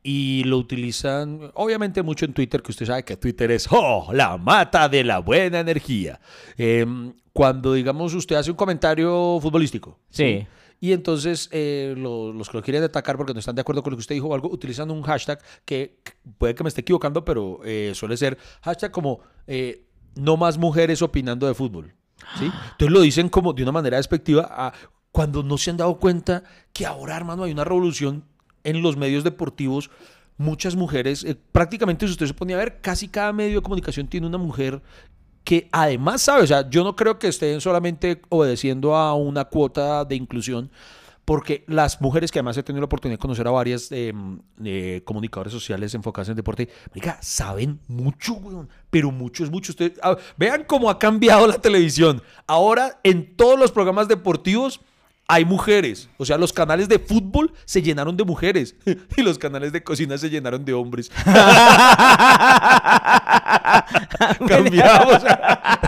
[0.01, 4.07] Y lo utilizan, obviamente, mucho en Twitter, que usted sabe que Twitter es ¡oh!
[4.13, 6.21] la mata de la buena energía.
[6.57, 9.99] Em, cuando, digamos, usted hace un comentario futbolístico.
[10.09, 10.47] Sí.
[10.79, 13.91] Y entonces eh, lo- los que lo quieren atacar porque no están de acuerdo con
[13.91, 15.99] lo que usted dijo o algo, utilizan un hashtag que
[16.37, 21.01] puede que me esté equivocando, pero eh, suele ser hashtag como eh, no más mujeres
[21.01, 21.93] opinando de fútbol.
[22.37, 22.45] ¿sí?
[22.45, 24.71] Entonces lo dicen como de una manera despectiva
[25.11, 28.23] cuando no se han dado cuenta que ahora, hermano, hay una revolución
[28.63, 29.89] en los medios deportivos.
[30.37, 34.27] Muchas mujeres, prácticamente si usted se ponía a ver, casi cada medio de comunicación tiene
[34.27, 34.81] una mujer
[35.49, 40.05] que además sabe, o sea, yo no creo que estén solamente obedeciendo a una cuota
[40.05, 40.69] de inclusión,
[41.25, 44.13] porque las mujeres que además he tenido la oportunidad de conocer a varias eh,
[44.63, 46.69] eh, comunicadores sociales enfocadas en deporte,
[47.21, 48.39] saben mucho,
[48.91, 49.71] pero mucho es mucho.
[49.71, 52.21] Usted, ah, vean cómo ha cambiado la televisión.
[52.45, 54.81] Ahora en todos los programas deportivos
[55.31, 56.09] hay mujeres.
[56.17, 58.75] O sea, los canales de fútbol se llenaron de mujeres
[59.15, 61.11] y los canales de cocina se llenaron de hombres.
[64.47, 65.23] Cambiamos.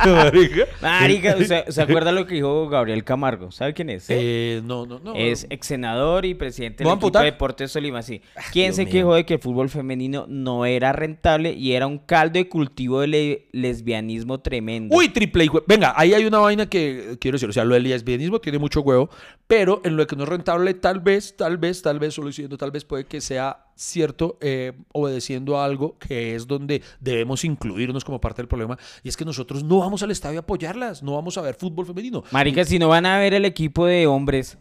[0.06, 0.65] Marica.
[0.82, 3.51] Marica, ¿se, se acuerda lo que dijo Gabriel Camargo?
[3.51, 4.06] ¿Sabe quién es?
[4.10, 5.13] Eh, no, no, no.
[5.15, 8.21] Es ex senador y presidente ¿No del equipo de Deportes Tolima, sí.
[8.51, 8.91] ¿Quién Dios se mío.
[8.91, 13.01] quejó de que el fútbol femenino no era rentable y era un caldo de cultivo
[13.01, 14.95] de le- lesbianismo tremendo?
[14.95, 15.62] Uy, triple hijo.
[15.67, 17.49] Venga, ahí hay una vaina que quiero decir.
[17.49, 19.10] O sea, lo del lesbianismo tiene mucho huevo,
[19.48, 22.58] pero en lo que no es rentable, tal vez, tal vez, tal vez, solo diciendo,
[22.58, 28.06] tal vez puede que sea cierto, eh, obedeciendo a algo que es donde debemos incluirnos
[28.06, 28.78] como parte del problema.
[29.04, 31.86] Y es que nosotros no vamos al estadio a apoyarlas, no vamos a ver fútbol
[31.86, 32.24] femenino.
[32.32, 34.58] Marica, si no van a ver el equipo de hombres,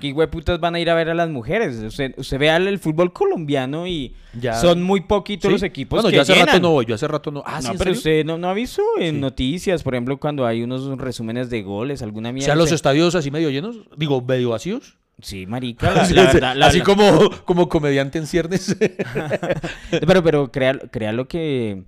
[0.00, 1.76] ¿qué hueputas van a ir a ver a las mujeres?
[1.76, 4.54] Usted, usted vea el, el fútbol colombiano y Ya.
[4.54, 5.52] son muy poquitos ¿Sí?
[5.52, 6.48] los equipos Bueno, que yo hace llenan.
[6.48, 7.42] rato no voy, yo hace rato no.
[7.46, 7.98] Ah, ¿sí, no, en pero serio?
[7.98, 9.20] usted no, no ha visto en Sí.
[9.20, 12.46] noticias, por ejemplo, cuando hay unos resúmenes de goles, alguna O mierda.
[12.46, 14.96] sea, los estadios así medio llenos, digo, medio vacíos.
[15.22, 16.56] Sí, marica, la, la verdad.
[16.56, 18.76] la- así como, como comediante en ciernes.
[20.06, 21.84] Pero, pero crea, crea lo que...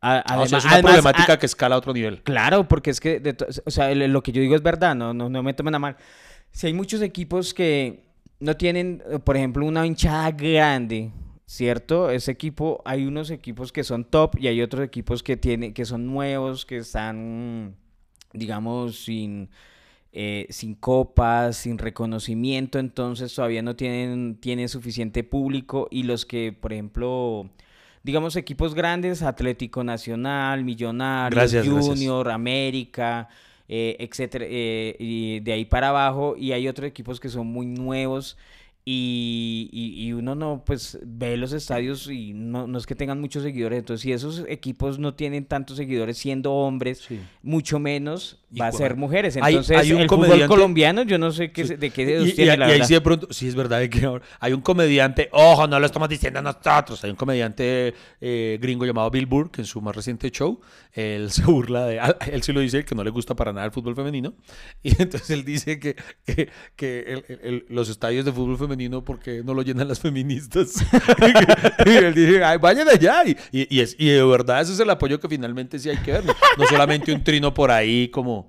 [0.00, 2.22] a- Ah, o sea, además- es una además, problemática a- que escala a otro nivel.
[2.22, 5.14] Claro, porque es que, de to- o sea, lo que yo digo es verdad, no,
[5.14, 5.96] no, no me tomen a mal.
[6.52, 8.04] Si hay muchos equipos que
[8.40, 11.10] no tienen, eh, por ejemplo, una hinchada grande,
[11.46, 12.10] ¿cierto?
[12.10, 15.84] Ese equipo, hay unos equipos que son top y hay otros equipos que, tiene, que
[15.84, 17.76] son nuevos, que están,
[18.32, 19.48] digamos, sin,
[20.12, 26.52] eh, sin copas, sin reconocimiento, entonces todavía no tienen, tienen suficiente público y los que,
[26.52, 27.48] por ejemplo,
[28.02, 31.86] digamos, equipos grandes, Atlético Nacional, Millonarios, Gracias, gracias.
[31.86, 33.28] Junior, América,
[33.68, 37.66] eh, etcétera, eh, y de ahí para abajo, y hay otros equipos que son muy
[37.66, 38.36] nuevos
[38.84, 43.20] y, y- y uno no, pues, ve los estadios y no, no es que tengan
[43.20, 47.20] muchos seguidores, entonces si esos equipos no tienen tantos seguidores siendo hombres, Sí.
[47.42, 51.18] mucho menos va a ser mujeres, hay- entonces hay un el fútbol comediante- colombiano, yo
[51.18, 51.68] no sé qué, Sí.
[51.68, 52.86] se- de qué Y, dedos y- y la ahí verdad.
[52.86, 56.08] sí de pronto, sí es verdad que ahora hay un comediante, ojo, no lo estamos
[56.08, 60.30] diciendo nosotros, hay un comediante eh, gringo llamado Bill Burr, que en su más reciente
[60.30, 60.60] show,
[60.92, 61.98] él se burla de,
[62.32, 64.34] él sí lo dice, que no le gusta para nada el fútbol femenino,
[64.82, 69.04] y entonces él dice que, que, que el- el- el- los estadios de fútbol femenino,
[69.04, 70.74] porque no lo llenan las feministas.
[71.86, 74.80] y él dice, ay, vayan allá, y, y, y es, y de verdad ese es
[74.80, 78.08] el apoyo que finalmente sí hay que ver, no, No solamente un trino por ahí
[78.08, 78.41] como co-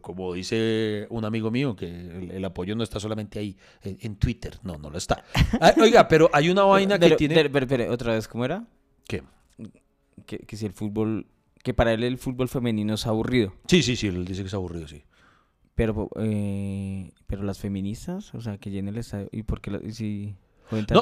[0.00, 4.58] como dice un amigo mío, que el, el apoyo no está solamente ahí en, Twitter.
[4.62, 5.24] No, no lo está.
[5.60, 7.48] Ah, oiga, pero hay una vaina que Pero- tiene.
[7.50, 8.64] pero- pero- otra vez, ¿cómo era?
[9.08, 9.22] ¿Qué?
[10.26, 11.26] Que, que si el fútbol,
[11.62, 13.54] que para él el fútbol femenino es aburrido.
[13.66, 15.02] Sí, sí, sí, él dice que es aburrido, sí.
[15.74, 19.28] Pero, eh, pero las feministas, o sea, que llenen el estadio.
[19.32, 20.36] ¿Y por qué la- y si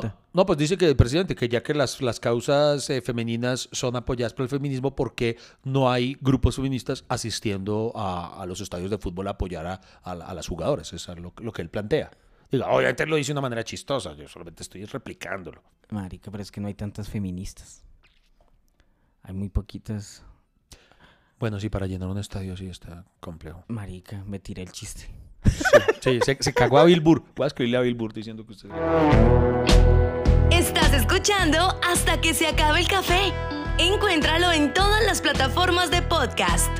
[0.02, 3.68] No, no, pues dice que el presidente, que ya que las, las causas eh, femeninas
[3.72, 8.60] son apoyadas por el feminismo, ¿por qué no hay grupos feministas asistiendo a, a los
[8.60, 10.92] estadios de fútbol a apoyar a, a la- a las jugadoras?
[10.92, 12.10] Eso es lo, lo que él plantea.
[12.50, 15.62] Diga, obviamente lo dice de una manera chistosa, yo solamente estoy replicándolo.
[15.90, 17.84] Marica, pero es que no hay tantas feministas.
[19.22, 20.24] Hay muy poquitas.
[21.38, 23.64] Bueno, sí, para llenar un estadio sí está complejo.
[23.68, 25.08] Marica, me tiré el chiste.
[26.00, 27.22] Sí, se, se cagó a Bill Burr.
[27.36, 28.68] Voy a escribirle a Bill Burr diciendo que usted...
[30.50, 33.32] Estás escuchando hasta que se acabe el café.
[33.78, 36.70] Encuéntralo en todas las plataformas de podcast.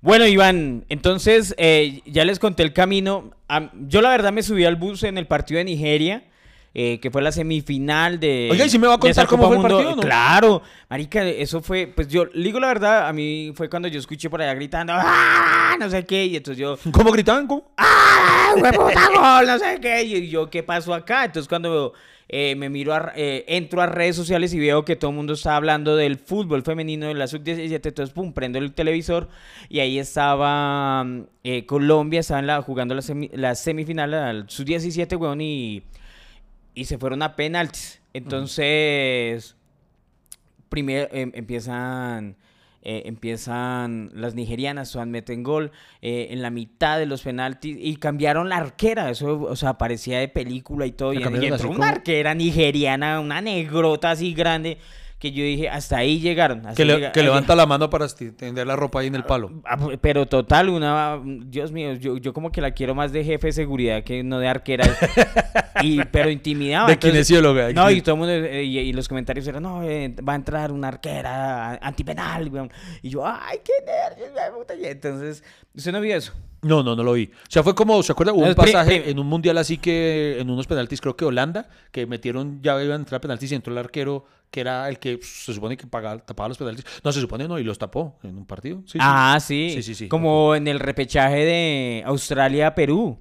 [0.00, 3.30] Bueno, Iván, entonces eh, ya les conté el camino.
[3.48, 6.24] Am- yo la verdad me subí al bus en el partido de Nigeria,
[6.74, 8.48] eh, que fue la semifinal de...
[8.50, 10.02] Oiga, ¿y sí me va a contar cómo Copa fue el partido, no?
[10.02, 14.28] Claro, marica, eso fue, pues yo digo la verdad, a mí fue cuando yo escuché
[14.28, 15.76] por allá gritando, ¡ah!
[15.78, 17.46] No sé qué, y entonces yo, ¿Cómo gritaban?
[17.46, 17.70] ¿Cómo?
[17.76, 18.54] ¡ah!
[18.60, 19.46] hueputa, gol!
[19.46, 21.24] No sé qué, y yo, ¿qué pasó acá?
[21.26, 21.92] Entonces cuando
[22.28, 25.34] eh, me miro, a, eh, entro a redes sociales y veo que todo el mundo
[25.34, 29.28] está hablando del fútbol femenino de la sub-17, entonces pum, prendo el televisor
[29.68, 31.06] y ahí estaba
[31.44, 35.82] eh, Colombia, estaban la, jugando la, semi- la semifinal al sub-17, weón, y,
[36.74, 38.00] y se fueron a penaltis.
[38.12, 39.56] Entonces,
[40.68, 42.36] primero em, empiezan...
[42.82, 47.96] eh, empiezan las nigerianas, Swan meten gol eh, en la mitad de los penaltis y
[47.96, 51.12] cambiaron la arquera, eso, o sea, parecía de película y todo.
[51.14, 54.76] La Y, entró una como- arquera nigeriana, una negrota así grande,
[55.24, 56.62] que yo dije, hasta ahí llegaron.
[56.76, 59.50] Que, le- levanta la mano para tender la ropa ahí en el palo.
[59.64, 63.46] Ah, Pero total, una, Dios mío, yo, yo como que la quiero más de jefe
[63.46, 64.84] de seguridad que no de arquera.
[65.82, 66.86] y, pero intimidaba.
[66.88, 67.72] De entonces- kinesióloga.
[67.72, 70.36] No, y todo el mundo, eh, y, y los comentarios eran, no, eh, va a
[70.36, 72.70] entrar una arquera antipenal, weón.
[73.00, 74.74] Y yo, ay, qué nervios, weón, puta".
[74.74, 75.42] Y entonces,
[75.74, 76.34] ¿usted no vio eso?
[76.64, 77.30] No, no, no lo vi.
[77.32, 78.32] O sea, fue como, ¿se acuerda?
[78.32, 82.06] Hubo un pasaje en un mundial así que, en unos penaltis, creo que Holanda, que
[82.06, 85.44] metieron, ya iban a entrar penaltis y entró el arquero, que era el que pues,
[85.44, 86.84] se supone que pagaba, tapaba los penaltis.
[87.04, 88.82] No, se supone no, y los tapó en un partido.
[88.86, 88.98] Sí.
[89.00, 89.70] ah, sí.
[89.74, 90.08] Sí, sí, sí.
[90.08, 93.18] Como en el repechaje de Australia-Perú.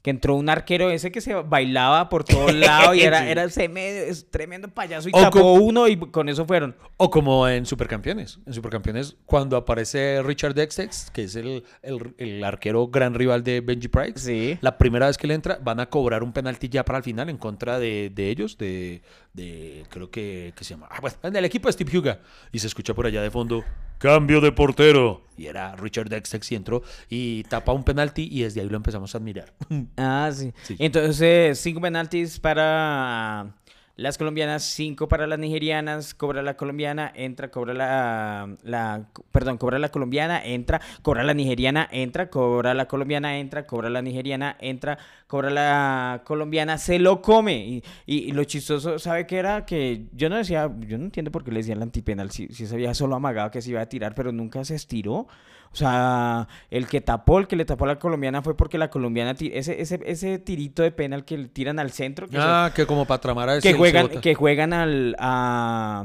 [0.00, 4.30] Que entró un arquero ese que se bailaba por todos lados y era, era es
[4.30, 6.76] tremendo payaso y O tapó co- uno y con eso fueron.
[6.98, 8.38] O como en Supercampeones.
[8.46, 13.60] En Supercampeones, cuando aparece Richard Dextex, que es el, el- el arquero gran rival de
[13.60, 14.56] Benji Price, Sí.
[14.60, 17.28] la primera vez que le entra, van a cobrar un penalti ya para el final
[17.28, 21.44] en contra de, de ellos, de, de- creo que, que se llama, ah, bueno, del
[21.44, 22.20] equipo de Steve Huga.
[22.52, 23.64] Y se escucha por allá de fondo,
[23.98, 25.22] cambio de portero.
[25.36, 29.14] Y era Richard Dextex y entró y tapa un penalti y desde ahí lo empezamos
[29.14, 29.52] a admirar.
[29.96, 30.52] Ah, sí.
[30.62, 30.76] Sí.
[30.80, 33.54] Entonces, cinco penaltis para
[33.98, 39.78] las colombianas, cinco para las nigerianas, cobra la colombiana, entra, cobra la, la, perdón, cobra
[39.80, 44.98] la colombiana, entra, cobra la nigeriana, entra, cobra la colombiana, entra, cobra la nigeriana, entra,
[45.26, 47.56] cobra la colombiana, se lo come.
[47.66, 49.66] Y, y- lo chistoso, ¿sabe qué era?
[49.66, 52.64] Que yo no decía, yo no entiendo por qué le decían la antipenal, si, si
[52.64, 55.26] esa vieja solo amagaba que se iba a tirar, pero nunca se estiró.
[55.72, 58.90] O sea, el que tapó, el que le tapó a la colombiana fue porque la
[58.90, 62.86] colombiana, ese, ese, ese tirito de penal que le tiran al centro, que, ah, que
[62.86, 66.04] como para tramar a ese que juegan, que juegan al, a,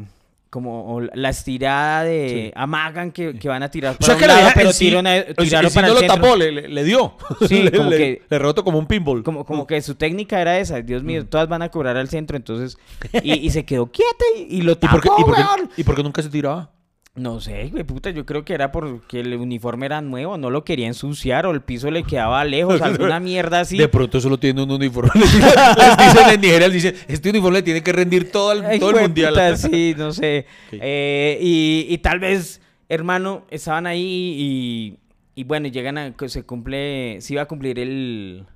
[0.49, 4.27] como la estirada de amagan que, que van a tirar O para sea un que
[4.27, 5.99] la lado, pero en sí- tiraron a- sí- tiraron en sí para no el lo
[6.01, 6.15] centro.
[6.21, 7.13] tapó, le, le- le dio.
[7.47, 9.23] Sí, le, como le- que- le rebotó como un pinball.
[9.23, 12.37] Como, como que su técnica era esa, Dios mío, todas van a cobrar al centro,
[12.37, 12.77] entonces,
[13.23, 15.41] y, y se quedó quieta y, y lo ¿Y tapó, por, qué, y, por qué,
[15.41, 15.69] weón.
[15.77, 16.69] y por qué nunca se tiraba?
[17.15, 20.63] No sé, güey, puta, yo creo que era porque el uniforme era nuevo, no lo
[20.63, 23.77] quería ensuciar o el piso le quedaba lejos, alguna mierda así.
[23.77, 25.11] De pronto solo tiene un uniforme.
[25.21, 28.79] Les dicen, en Nigeria, les dicen, este uniforme le tiene que rendir todo el, Ay,
[28.79, 29.33] todo el mundial.
[29.33, 30.47] puta, sí, no sé.
[30.71, 34.01] Eh, y, y tal vez, hermano, estaban ahí
[34.35, 34.97] y,
[35.35, 38.47] y bueno, llegan a, se cumple, se iba a cumplir el,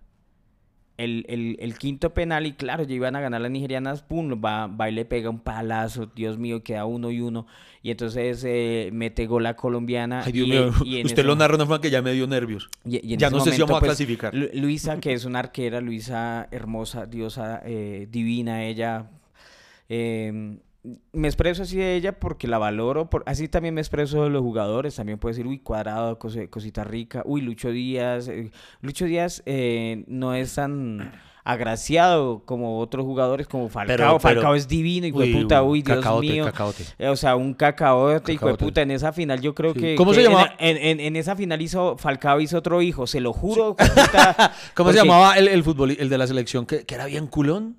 [0.98, 4.66] el, el, el quinto penal y claro, ya iban a ganar las nigerianas, pum, va,
[4.68, 7.46] va y le pega un palazo, Dios mío, queda uno y uno.
[7.84, 10.24] Y entonces eh, mete gol la colombiana.
[10.26, 10.72] Ay, Dios y- mío.
[10.84, 12.70] y Usted lo narra forma que ya me dio nervios.
[12.84, 14.34] y- Ya no sé si vamos a pues, clasificar.
[14.34, 19.10] Lu- Luisa, que es una arquera, Luisa hermosa, diosa, eh, divina, ella.
[19.90, 20.58] eh,
[21.14, 23.10] me expreso así de ella porque la valoro.
[23.10, 24.96] Por, así también me expreso de los jugadores.
[24.96, 27.24] También puedo decir, uy, cuadrado, cose- cosita rica.
[27.26, 28.28] Uy, Lucho Díaz.
[28.28, 31.12] eh, Lucho Díaz eh, no es tan
[31.44, 33.96] agraciado como otros jugadores, como Falcao.
[33.98, 35.64] pero- Falcao es divino, hijo de puta.
[35.64, 36.46] Uy, Dios cacaote, mío.
[36.46, 36.84] cacaote.
[37.00, 38.82] Eh, O sea, un cacaote, hijo de puta.
[38.82, 39.80] En esa final yo creo Sí.
[39.80, 39.96] que...
[39.96, 40.54] ¿Cómo se que llamaba?
[40.60, 41.98] En, en- en esa final hizo...
[41.98, 43.76] Falcao hizo otro hijo, se lo juro.
[43.80, 47.06] de puta, ¿Cómo se llamaba el, el fútbol, el de la selección que, que era
[47.06, 47.78] bien culón?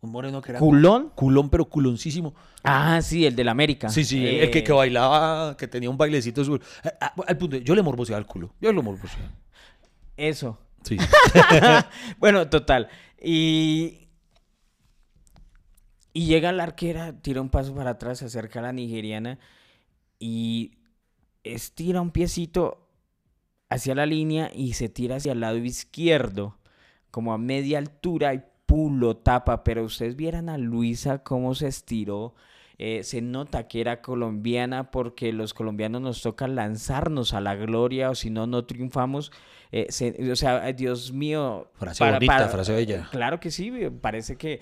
[0.00, 1.10] Un moreno que era ¿Culón?
[1.14, 2.34] culón, pero culoncísimo.
[2.62, 3.88] Ah, sí, el del América.
[3.88, 6.44] Sí, sí, el- Eh, el que, que bailaba, que tenía un bailecito.
[6.44, 6.60] su-
[7.00, 8.54] Ah, Al punto, de- yo le morboseaba el culo.
[8.60, 9.30] Yo lo morboseaba.
[10.16, 10.58] Eso.
[10.84, 10.96] Sí.
[12.18, 12.88] bueno, total.
[13.20, 14.04] Y...
[16.12, 19.38] Y llega la arquera, tira un paso para atrás, se acerca a la nigeriana
[20.18, 20.72] y
[21.44, 22.88] estira un piecito
[23.68, 26.58] hacia la línea y se tira hacia el lado izquierdo,
[27.10, 29.64] como a media altura y pum, lo tapa.
[29.64, 32.34] Pero ustedes vieran a Luisa cómo se estiró.
[32.80, 38.08] eh, se nota que era colombiana porque los colombianos nos toca lanzarnos a la gloria
[38.08, 39.32] o si no, no triunfamos.
[39.72, 41.72] Eh, se- o sea, Dios mío.
[41.74, 43.08] Frase bonita, frase bella.
[43.10, 44.60] Claro que sí, eh, parece que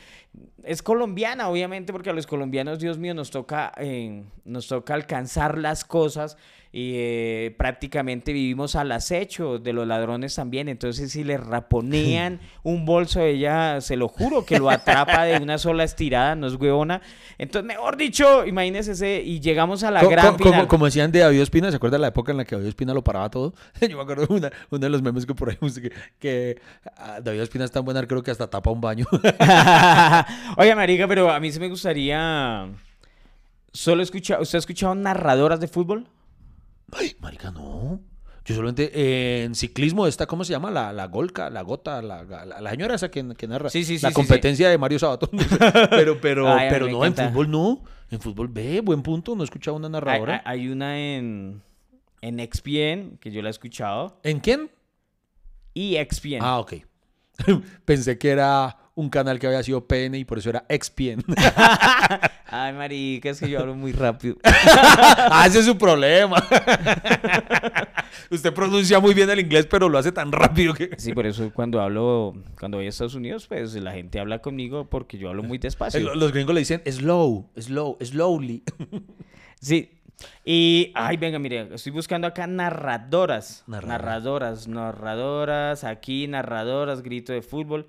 [0.65, 5.59] es colombiana, obviamente, porque a los colombianos, Dios mío, nos toca, eh, nos toca alcanzar
[5.59, 6.39] las cosas
[6.79, 10.69] y eh, prácticamente vivimos al acecho de los ladrones también.
[10.69, 15.57] Entonces, si le raponean un bolso, ella, se lo juro, que lo atrapa de una
[15.57, 17.01] sola estirada, no es huevona.
[17.39, 20.69] Entonces, mejor dicho, imagínense ese, y llegamos a la Co- gran co- como, final.
[20.69, 23.03] como decían de David Ospina, ¿se acuerda la época en la que David Ospina lo
[23.03, 23.55] paraba todo?
[23.81, 26.61] Yo me acuerdo de una- uno de los memes que por ahí que, que
[26.99, 29.07] ah, David Ospina es tan buen arquero que hasta tapa un baño.
[30.59, 32.69] Oye, marica, pero a mí sí me gustaría...
[33.73, 34.41] Solo escuchar...
[34.43, 36.07] ¿Usted ha escuchado narradoras de fútbol?
[36.93, 38.01] Ay, marica, no.
[38.45, 40.71] Yo solamente eh, en ciclismo está, ¿cómo se llama?
[40.71, 43.71] La, la Golca, la Gota, la, la, la señora esa que, que narra.
[43.71, 45.29] Sí, sí, sí, La competencia de Mario Sabato.
[45.91, 47.83] pero pero, Ay, pero no, en fútbol no.
[48.11, 49.35] En fútbol ve, buen punto.
[49.35, 50.43] No he escuchado una narradora.
[50.45, 51.63] hay- hay una en...
[52.23, 54.19] En XPN, que yo la he escuchado.
[54.23, 54.71] ¿En quién?
[55.75, 56.39] Y XPN.
[56.41, 56.75] Ah, ok.
[57.85, 61.23] Pensé que era un canal que había sido PN y por eso era XPN.
[62.47, 64.37] Ay, marica, es que yo hablo muy rápido.
[64.45, 66.37] ah, ese es su problema.
[68.31, 70.91] Usted pronuncia muy bien el inglés, pero lo hace tan rápido que...
[70.99, 72.35] Sí, por eso cuando hablo...
[72.59, 76.01] Cuando voy a Estados Unidos, pues la gente habla conmigo porque yo hablo muy despacio.
[76.01, 78.63] Lo- Los gringos le dicen slow, slow, slowly.
[79.61, 79.93] Sí.
[80.45, 83.63] Y, ay, venga, mire, estoy buscando acá narradoras.
[83.67, 83.89] Narradoras.
[84.01, 87.87] Narradoras, narradoras, aquí narradoras, grito de fútbol.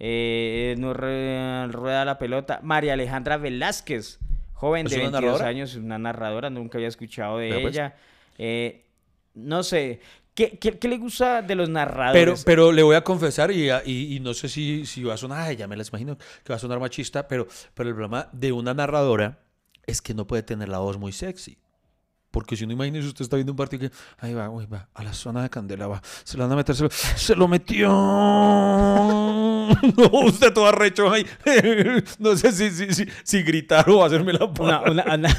[0.00, 2.60] Eh, no rueda la pelota.
[2.62, 4.18] María Alejandra Velázquez,
[4.54, 5.48] joven ¿Es de una 22 narradora?
[5.48, 7.74] años, una narradora, nunca había escuchado de pues.
[7.74, 7.96] ella.
[8.38, 8.84] Eh,
[9.34, 10.00] no sé,
[10.34, 12.44] ¿qué, qué, qué le gusta de los Pero, narradores?
[12.44, 15.40] pero le voy a confesar, y, y- y no sé si, si va a sonar,
[15.48, 18.52] ay, ya me las imagino que va a sonar machista, pero, pero el problema de
[18.52, 19.38] una narradora
[19.86, 21.56] es que no puede tener la voz muy sexy.
[22.38, 25.02] Porque si no, imagínese, usted está viendo un partido que, ahí va, uy, va, a
[25.02, 27.88] la zona de Candela, va, se lo van a meter, se lo, se lo metió.
[29.96, 31.26] No, usted todo arrecho ahí.
[32.20, 35.36] No sé si, si, si, si gritar o hacerme la Una, una, una-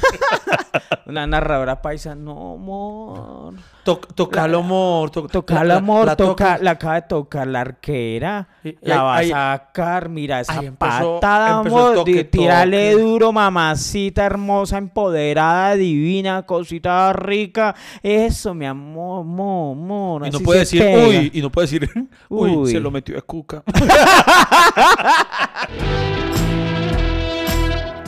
[1.06, 3.54] una narradora paisa, no, amor.
[3.94, 5.10] Toc- Tocalo, amor.
[5.10, 8.48] to- Toca la- el la- amor, la toca, toca- la acaba de tocar la arquera.
[8.62, 11.94] Y- y la ahí- va ahí- a sacar, mira esa empezó- patada, el amor.
[11.94, 13.02] toque, tírale toque.
[13.02, 17.74] duro, mamacita hermosa, empoderada, divina, cosita rica.
[18.02, 20.26] Eso, mi amor, amor, amor.
[20.26, 21.08] Y no puede decir, pega.
[21.08, 21.90] uy, y no puede decir,
[22.28, 22.70] uy, Uy.
[22.70, 23.62] se lo metió de cuca.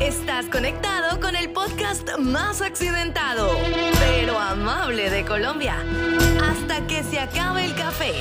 [0.01, 3.32] Estás conectado con el podcast más accidentado,
[5.11, 5.77] de Colombia.
[6.43, 8.13] Hasta que se acabe el café.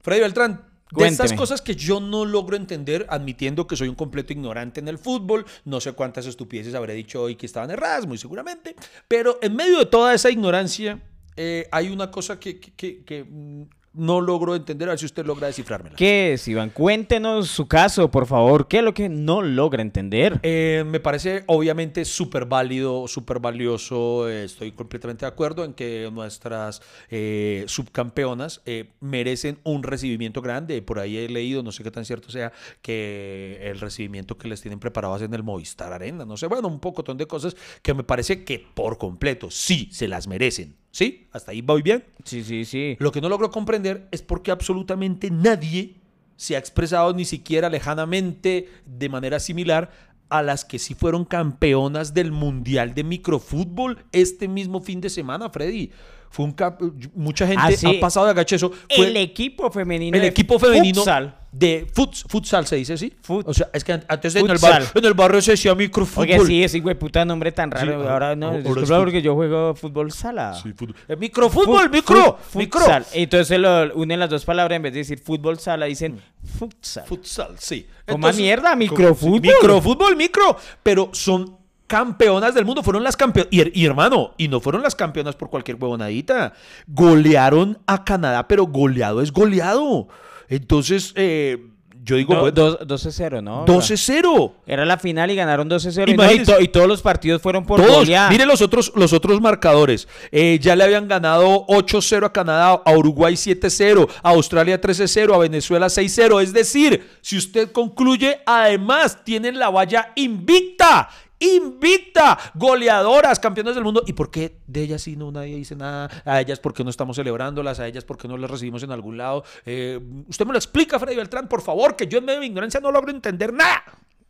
[0.00, 0.52] Freddy Beltrán,
[0.90, 1.36] De estas Cuénteme.
[1.38, 5.46] cosas que yo no logro entender, admitiendo que soy un completo ignorante en el fútbol,
[5.64, 8.74] no sé cuántas estupideces habré dicho hoy que estaban erradas, muy seguramente,
[9.08, 11.00] pero en medio de toda esa ignorancia
[11.36, 13.62] eh, hay una cosa que, que- que- que, mm,
[13.94, 15.96] no logro entender, a ver si usted logra descifrármela.
[15.96, 16.70] ¿Qué es, Iván?
[16.70, 18.68] Cuéntenos su caso, por favor.
[18.68, 20.40] ¿Qué es lo que no logra entender?
[20.42, 24.28] Eh, me parece obviamente súper válido, súper valioso.
[24.28, 30.80] eh, estoy completamente de acuerdo en que nuestras eh, subcampeonas eh, merecen un recibimiento grande.
[30.82, 34.60] Por ahí he leído, no sé qué tan cierto sea, que el recibimiento que les
[34.60, 38.04] tienen preparados en el Movistar Arena, no sé, bueno, un pocotón de cosas que me
[38.04, 40.81] parece que por completo sí se las merecen.
[40.92, 41.26] ¿Sí?
[41.32, 42.04] ¿Hasta ahí voy bien?
[42.24, 42.96] Sí, sí, sí.
[43.00, 45.94] Lo que no logro comprender es por qué absolutamente nadie
[46.36, 49.90] se ha expresado ni siquiera lejanamente de manera similar
[50.28, 55.50] a las que sí fueron campeonas del Mundial de Microfútbol este mismo fin de semana,
[55.50, 55.90] Freddy.
[56.30, 56.80] Fue un cap-
[57.14, 58.70] mucha gente Ah, ha pasado de agachezo.
[58.94, 60.16] Fue El equipo femenino.
[60.16, 61.36] el equipo femenino futsal.
[61.52, 63.12] De futs- futsal se dice así.
[63.24, 65.74] Fut- o sea, es que an- antes en el, barrio, en el barrio se decía
[65.74, 66.24] microfútbol.
[66.30, 68.02] Oye, sí, ese güey puta nombre tan raro.
[68.02, 70.54] Sí, ahora no, ahora es porque yo juego fútbol sala.
[70.54, 70.96] Sí, fútbol.
[71.08, 72.80] Eh, microfútbol, Fut- micro, fut- micro.
[72.80, 73.06] futsal.
[73.12, 76.18] Entonces lo unen las dos palabras en vez de decir fútbol sala, dicen
[76.58, 77.04] futsal.
[77.06, 77.86] Futsal, sí.
[78.08, 79.40] Coma mierda, como- microfútbol.
[79.42, 80.56] Microfútbol, micro.
[80.82, 82.82] Pero son campeonas del mundo.
[82.82, 83.52] Fueron las campeonas.
[83.52, 86.54] Y, y, hermano, y no fueron las campeonas por cualquier huevonadita.
[86.86, 90.08] Golearon a Canadá, pero goleado es goleado.
[90.56, 91.58] Entonces, eh,
[92.04, 93.64] yo digo, Do- bueno, dos- 12-0, ¿no?
[93.64, 94.54] 12-0.
[94.66, 96.10] Era la final y ganaron 12-0.
[96.10, 96.52] Y, no, y, Imagínese.
[96.52, 98.28] to- y todos los partidos fueron por Todos, goleada.
[98.28, 100.08] mire los otros, los otros marcadores.
[100.32, 105.38] Eh, ya le habían ganado 8-0 a Canadá, a Uruguay 7-0, a Australia 13-0, a
[105.38, 106.40] Venezuela 6-0.
[106.40, 111.08] Es decir, si usted concluye, además tienen la valla invicta.
[111.42, 114.04] Invicta, goleadoras, campeonas del mundo.
[114.06, 116.08] ¿Y por qué de ellas sí no nadie dice nada?
[116.24, 117.80] A ellas, ¿por qué no estamos celebrándolas?
[117.80, 119.42] A ellas, ¿por qué no las recibimos en algún lado?
[119.66, 122.46] Eh, usted me lo explica, Freddy Beltrán, por favor, que yo en medio de mi
[122.46, 123.82] ignorancia no logro entender nada.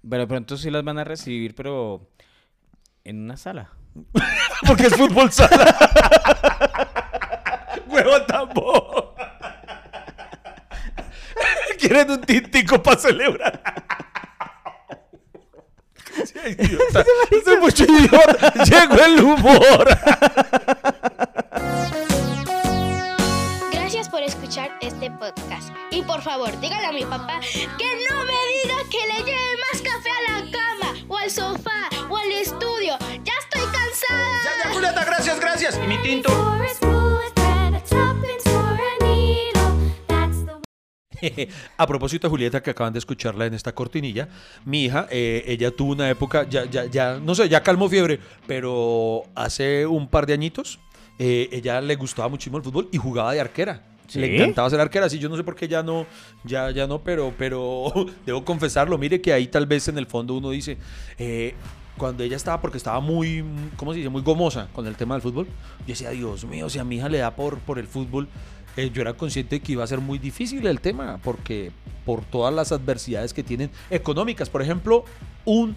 [0.08, 2.08] Pero pronto sí las van a recibir, pero
[3.04, 3.70] en una sala.
[4.66, 5.76] Porque es fútbol sala.
[7.88, 9.14] Huevo tambo.
[11.78, 13.62] Quieren un tintico para celebrar.
[16.58, 17.04] Idiota.
[17.30, 18.52] Es mucho idiota.
[18.64, 19.88] Llegó el humor.
[23.72, 25.70] Gracias por escuchar este podcast.
[25.90, 29.82] Y por favor, dígale a mi papá que no me diga que le lleve más
[29.82, 32.96] café a la cama, o al sofá, o al estudio.
[33.24, 34.42] ¡Ya estoy cansada!
[34.44, 35.80] Ya, ya, Julieta, gracias, gracias.
[35.82, 36.41] Y mi tinto.
[41.76, 44.28] A propósito Julieta, que acaban de escucharla en esta cortinilla,
[44.64, 48.18] mi hija, eh, ella tuvo una época, ya, ya, ya, no sé, ya calmó fiebre,
[48.46, 50.78] pero hace un par de añitos,
[51.18, 53.82] eh, ella le gustaba muchísimo el fútbol y jugaba de arquera.
[54.08, 54.18] ¿Sí?
[54.18, 56.06] Le encantaba ser arquera, sí, yo no sé por qué ya no,
[56.44, 57.90] ya, ya no, pero, pero
[58.26, 60.76] debo confesarlo, mire que ahí tal vez en el fondo uno dice,
[61.16, 61.54] eh,
[61.96, 63.44] cuando ella estaba, porque estaba muy,
[63.76, 64.10] ¿cómo se dice?
[64.10, 67.08] Muy gomosa con el tema del fútbol, yo decía, Dios mío, si a mi hija
[67.08, 68.28] le da por, por el fútbol,
[68.76, 71.72] eh, yo era consciente de que iba a ser muy difícil el tema, porque
[72.04, 75.04] por todas las adversidades que tienen económicas, por ejemplo,
[75.44, 75.74] un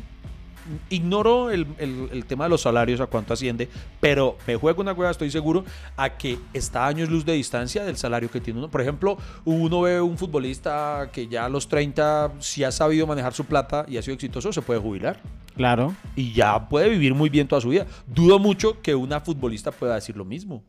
[0.90, 3.70] ignoro el, el- el tema de los salarios, a cuánto asciende,
[4.00, 5.64] pero me juego una hueá, estoy seguro,
[5.96, 8.70] a que está a años luz de distancia del salario que tiene uno.
[8.72, 13.34] Por ejemplo, uno ve un futbolista que ya a los 30, si ha sabido manejar
[13.34, 15.22] su plata y ha sido exitoso, se puede jubilar
[15.56, 15.94] Claro.
[16.16, 17.86] y ya puede vivir muy bien toda su vida.
[18.08, 20.64] Dudo mucho que una futbolista pueda decir lo mismo.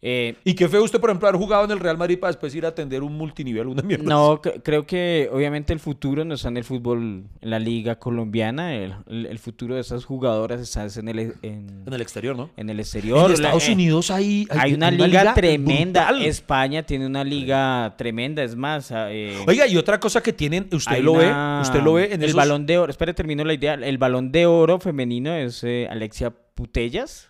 [0.00, 2.54] Eh, Y qué feo usted, por ejemplo, haber jugado en el Real Madrid para después
[2.54, 4.04] ir a atender un multinivel, una mierda.
[4.04, 7.96] no, cre- creo que obviamente el futuro no está en el fútbol, en la liga
[7.98, 8.74] colombiana.
[8.76, 12.36] El, el- el futuro de esas jugadoras está es en el, en, En el exterior,
[12.36, 12.50] ¿no?
[12.56, 13.26] en el exterior.
[13.26, 16.06] En Estados eh, Unidos hay, Hay una, liga, tremenda.
[16.10, 16.26] brutal.
[16.26, 18.44] España tiene una liga tremenda.
[18.44, 21.82] Es más, ah, eh, Oiga, y otra cosa que tienen, usted lo una- ve, usted
[21.82, 22.90] lo ve en el esos- balón de oro.
[22.90, 23.74] Espere, termino la idea.
[23.74, 27.27] El balón de oro femenino es eh, Alexia Putellas,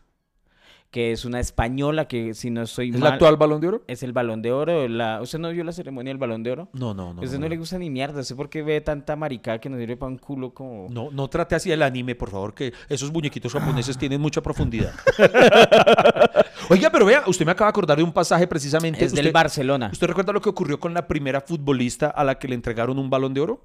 [0.91, 3.83] que es una española que, si no estoy ¿Es el mal, actual balón de oro?
[3.87, 4.89] es el balón de oro.
[4.89, 5.21] La...
[5.21, 6.69] ¿Usted no vio la ceremonia del balón de oro?
[6.73, 7.21] No, no, no.
[7.21, 7.49] A usted no, no, no.
[7.51, 8.23] le gusta ni mierda.
[8.23, 10.87] sé por qué ve tanta maricada que nos sirve para un culo como...
[10.89, 14.95] No, no trate así el anime, por favor, que esos muñequitos japoneses tienen mucha profundidad.
[16.71, 19.05] Oiga, pero vea, usted me acaba de acordar de un pasaje precisamente.
[19.05, 19.91] Es del Barcelona.
[19.93, 23.11] ¿Usted recuerda lo que ocurrió con la primera futbolista a la que le entregaron un
[23.11, 23.63] balón de oro?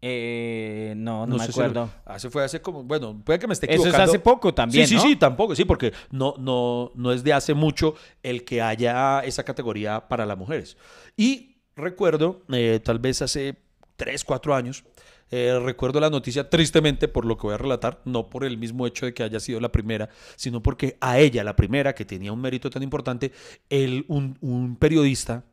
[0.00, 1.90] Eh, no, no, me sé si acuerdo.
[2.06, 4.10] lo- hace fue hace como, bueno, puede que me esté Eso es equivocando.
[4.12, 5.00] hace poco también, Sí, ¿no?
[5.00, 9.20] sí, sí, tampoco, sí, porque no, no, no es de hace mucho el que haya
[9.20, 10.76] esa categoría para las mujeres.
[11.16, 13.56] Y recuerdo, eh, tal vez hace
[13.96, 14.84] 3, 4 años,
[15.30, 18.86] eh, recuerdo la noticia tristemente por lo que voy a relatar, no por el mismo
[18.86, 22.32] hecho de que haya sido la primera, sino porque a ella, la primera, que tenía
[22.32, 23.32] un mérito tan importante,
[23.68, 25.44] el, un, un periodista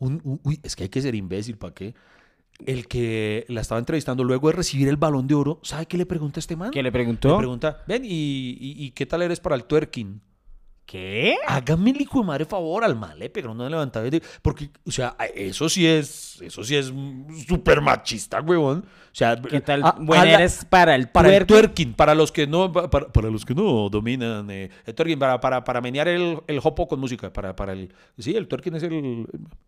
[0.00, 1.92] un- un- uy, es que hay que ser imbécil, ¿para qué?
[2.66, 6.06] El que la estaba entrevistando luego de recibir el balón de oro, ¿sabe qué le
[6.06, 6.70] pregunta a este man?
[6.70, 7.38] ¿Qué le Le preguntó?
[7.38, 10.20] pregunta, ven, ¿y, y, y qué tal eres para el twerking?
[10.88, 11.36] ¿Qué?
[11.46, 14.06] Hágame el hijo de madre favor al mal, le pegaron una levantada.
[14.06, 16.90] y de- Porque, o sea, eso sí es, eso sí es
[17.46, 18.86] súper machista, huevón.
[19.12, 19.82] O sea, ¿Qué tal?
[19.84, 21.92] a- Bueno, a la- eres para el para el twerking?
[21.92, 25.38] para los que no, pa- para, para los que no dominan eh, el twerking, para,
[25.40, 28.82] para, para menear el, el hopo con música, para, para el, sí, el twerking es
[28.84, 29.26] el,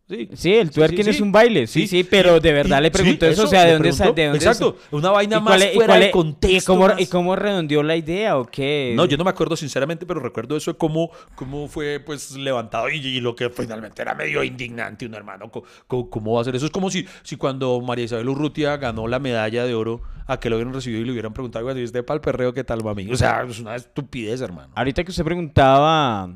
[0.08, 0.28] sí.
[0.34, 3.44] Sí, el twerking sí, es un baile, sí, sí, pero de verdad le preguntó eso,
[3.44, 4.14] o sea, ¿de dónde preguntó.
[4.14, 6.72] de dónde Exacto, una vaina ¿Y más cuál fuera cuál contexto.
[6.72, 8.92] ¿Y cómo, más- ¿Y cómo redondeó la idea o qué?
[8.96, 10.78] No, yo no me acuerdo sinceramente, pero recuerdo eso de
[11.10, 15.50] cómo, cómo fue pues levantado y, y lo que finalmente era medio indignante, un hermano,
[15.50, 15.64] co-
[16.10, 16.66] ¿cómo, va a ser eso?
[16.66, 20.48] Es como si, si cuando María Isabel Urrutia ganó la medalla de oro, a que
[20.48, 23.10] lo hubieran recibido y le hubieran preguntado, "Oiga, si este pal perreo, ¿qué tal, mami?
[23.10, 24.72] O sea, es una estupidez, hermano.
[24.76, 26.30] Ahorita que usted preguntaba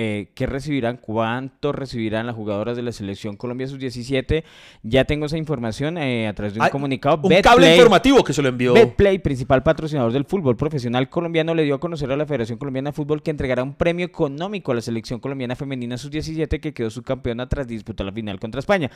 [0.00, 4.44] eh, qué recibirán, cuánto recibirán las jugadoras de la selección Colombia Sub-17,
[4.84, 7.18] ya tengo esa información eh, a través de un Ay, comunicado.
[7.24, 8.74] Un cable informativo que se lo envió.
[8.74, 12.90] Betplay, principal patrocinador del fútbol profesional colombiano, le dio a conocer a la Federación Colombiana
[12.90, 16.90] de Fútbol que entregará un premio económico a la selección colombiana femenina sub-17 que quedó
[16.90, 18.92] subcampeona tras disputar la final contra España.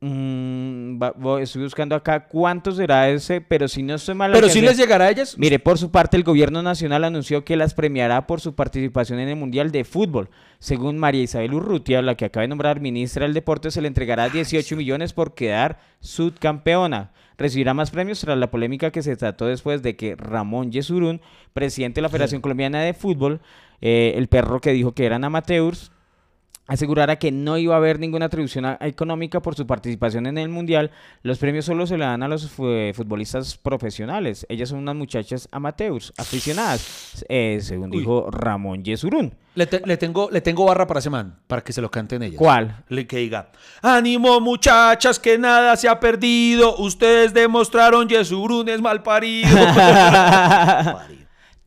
[0.00, 4.30] Mm, voy- estoy buscando acá cuánto será ese, pero si no estoy mal.
[4.32, 5.36] Pero si les llegará a ellas.
[5.38, 9.28] Mire, por su parte, el gobierno nacional anunció que las premiará por su participación en
[9.30, 10.28] el Mundial de Fútbol.
[10.58, 14.28] Según María Isabel Urrutia, la que acaba de nombrar ministra del Deporte, se le entregará
[14.28, 17.12] 18 millones por quedar subcampeona.
[17.38, 21.20] Recibirá más premios tras la polémica que se trató después de que Ramón Yesurún,
[21.52, 23.40] presidente de la Federación Colombiana de Fútbol,
[23.82, 25.92] eh, el perro que dijo que eran amateurs,
[26.66, 30.90] asegurara que no iba a haber ninguna atribución económica por su participación en el Mundial.
[31.22, 34.46] Los premios solo se le dan a los fu- futbolistas profesionales.
[34.48, 37.98] Ellas son unas muchachas amateurs, aficionadas, eh, según Uy.
[38.00, 39.34] dijo Ramón Yesurún.
[39.54, 42.22] Le, te- le tengo, le tengo barra para ese man, para que se lo canten
[42.22, 42.36] ellas.
[42.38, 42.84] ¿Cuál?
[42.88, 46.76] Le que diga, ánimo muchachas, que nada se ha perdido.
[46.76, 49.48] Ustedes demostraron Yesurún es mal parido.
[49.74, 51.25] Parido.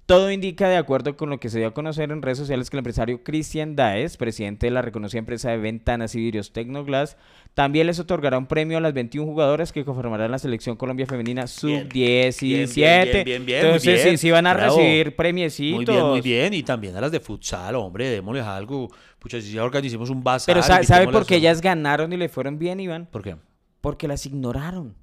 [0.10, 2.78] Todo indica, de acuerdo con lo que se dio a conocer en redes sociales, que
[2.78, 7.16] el empresario Cristian Daes, presidente de la reconocida empresa de ventanas y vidrios Tecnoglass,
[7.54, 11.46] también les otorgará un premio a las 21 jugadoras que conformarán la selección Colombia Femenina
[11.46, 11.94] Sub-17.
[11.94, 14.78] bien, bien, bien, bien, muy Entonces, sí, sí van a Bravo.
[14.78, 15.76] recibir premiecitos.
[15.76, 16.54] Muy bien, muy bien.
[16.56, 18.90] Y también a las de futsal, hombre, démosles algo.
[19.20, 20.56] Pucha, si ya organizemos un bazar.
[20.56, 23.06] Pero ¿sabe, sabe por qué ellas ganaron y le fueron bien, Iván?
[23.12, 23.36] ¿Por qué?
[23.80, 24.96] Porque las ignoraron.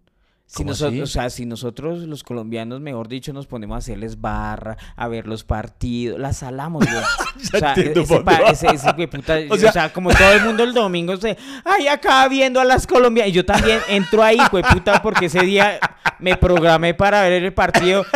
[0.49, 4.21] Si ¿Cómo nosotros, o sea, si nosotros los colombianos, mejor dicho, nos ponemos a hacerles
[4.21, 6.99] barra, a ver los partidos, las salamos, güey.
[7.55, 7.93] o sea, ese,
[8.53, 11.89] ese, ese güey puta, O o, sea- como todo el mundo el domingo se, ay,
[11.89, 13.31] acá viendo a las colombianas.
[13.31, 15.81] Y yo también entro ahí, güey, puta, porque ese día
[16.21, 18.07] me programé para ver el partido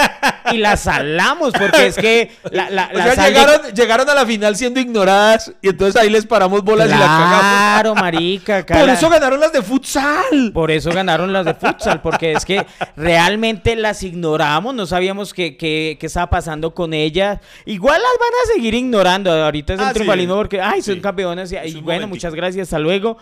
[0.53, 4.15] y las salamos, porque es que la, la, O la sea, sal llegaron, llegaron a
[4.15, 7.41] la final siendo ignoradas y entonces ahí les paramos bolas y la cagamos.
[7.41, 8.59] Claro, marica.
[8.59, 10.53] acá Por eso ganaron las de futsal.
[10.55, 12.65] Por eso ganaron las de futsal, porque es que
[12.97, 17.39] realmente las ignoramos, no sabíamos qué, qué, qué estaba pasando con ellas.
[17.65, 19.95] Igual las van a seguir ignorando, ahorita es el Ah, sí.
[19.95, 21.01] triunfalismo porque, ay, son Sí.
[21.01, 23.17] campeonas y, un bueno, muchas gracias, hasta luego.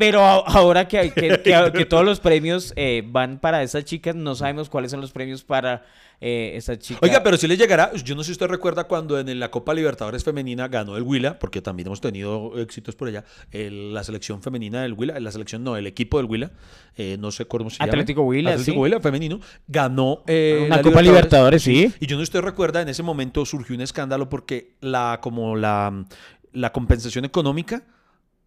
[0.00, 4.34] Pero ahora que, que, que- que todos los premios eh, van para esas chicas, no
[4.34, 5.84] sabemos cuáles son los premios para
[6.22, 7.02] eh, esas chicas.
[7.02, 9.74] Oiga, pero si les llegará, yo no sé si usted recuerda cuando en la Copa
[9.74, 14.42] Libertadores Femenina ganó el Huila, porque también hemos tenido éxitos por allá, el- la selección
[14.42, 16.50] femenina del Huila, la selección no, el equipo del Huila,
[16.96, 17.90] eh, no sé cómo se llama.
[17.92, 18.78] Atlético Huila, Atlético sí.
[18.80, 19.38] Huila femenino,
[19.68, 21.92] ganó eh, Una la Copa Libertadores, sí.
[22.00, 26.06] Y yo no estoy recuerda, en ese momento surgió un escándalo porque la, como la,
[26.54, 27.82] la compensación económica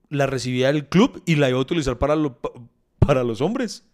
[0.09, 2.39] la recibía el club y la iba a utilizar para, lo-
[2.99, 3.85] para los hombres.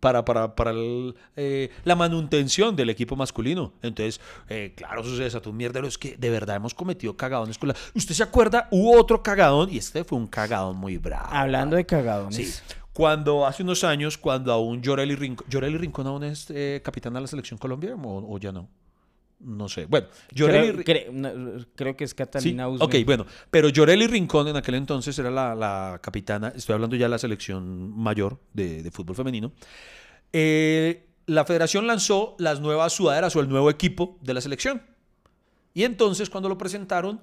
[0.00, 3.72] Para, para, para el, eh, la manutención del equipo masculino.
[3.82, 5.86] Entonces, eh, claro, eso se desató un mierdero.
[5.86, 7.76] Es que de verdad hemos cometido cagadones con la...
[7.94, 8.66] ¿Usted se acuerda?
[8.72, 11.28] Hubo otro cagadón y este fue un cagadón muy bravo.
[11.30, 12.34] Hablando de cagadones.
[12.66, 12.74] Sí.
[12.92, 15.46] Cuando hace unos años, cuando aún Llorelli Rincón...
[15.48, 18.68] ¿Llorelli Rincón aún es eh, capitán de la selección Colombia o, o ya no?
[19.44, 19.86] No sé.
[19.86, 20.84] Bueno, Llorelli...
[20.84, 23.04] Creo, cre- creo que es Sí, Catalina ok, Usme.
[23.04, 27.10] bueno, pero Llorelli Rincón en aquel entonces era la, la capitana, estoy hablando ya de
[27.10, 29.52] la selección mayor de, de fútbol femenino.
[30.32, 34.82] Eh, la federación lanzó las nuevas sudaderas o el nuevo equipo de la selección.
[35.74, 37.20] Y entonces cuando lo presentaron,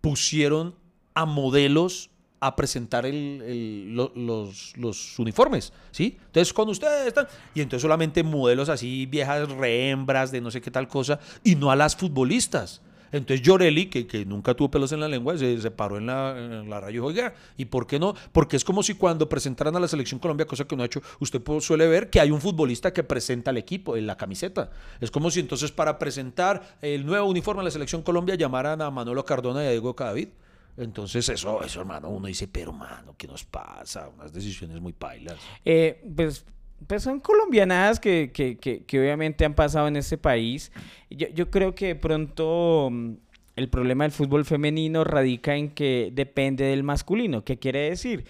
[0.00, 0.74] pusieron
[1.14, 2.10] a modelos
[2.42, 6.18] a presentar los, uniformes, ¿sí?
[6.26, 7.28] Entonces, con ustedes están...
[7.54, 11.70] Y entonces solamente modelos así, viejas rehembras de no sé qué tal cosa, y no
[11.70, 12.82] a las futbolistas.
[13.12, 16.80] Entonces Llorelli, que, que nunca tuvo pelos en la lengua, se, se paró en la,
[16.80, 17.20] radio y
[17.58, 18.14] ¿y por qué no?
[18.32, 21.00] Porque es como si cuando presentaran a la Selección Colombia, cosa que no ha hecho,
[21.20, 24.70] usted suele ver que hay un futbolista que presenta al equipo en la camiseta.
[25.00, 28.90] Es como si entonces para presentar el nuevo uniforme de la Selección Colombia llamaran a
[28.90, 30.28] Manolo Cardona y a Diego Cadavid.
[30.76, 34.08] Entonces, eso, eso, hermano, uno dice, pero, mano, ¿qué nos pasa?
[34.08, 35.36] Unas decisiones muy pailas.
[35.64, 36.44] Eh, pues,
[36.86, 40.72] pues son colombianadas que, que, que, obviamente han pasado en este país.
[41.10, 43.12] Yo, yo creo que de pronto mm,
[43.56, 47.44] el problema del fútbol femenino radica en que depende del masculino.
[47.44, 48.24] ¿Qué quiere decir?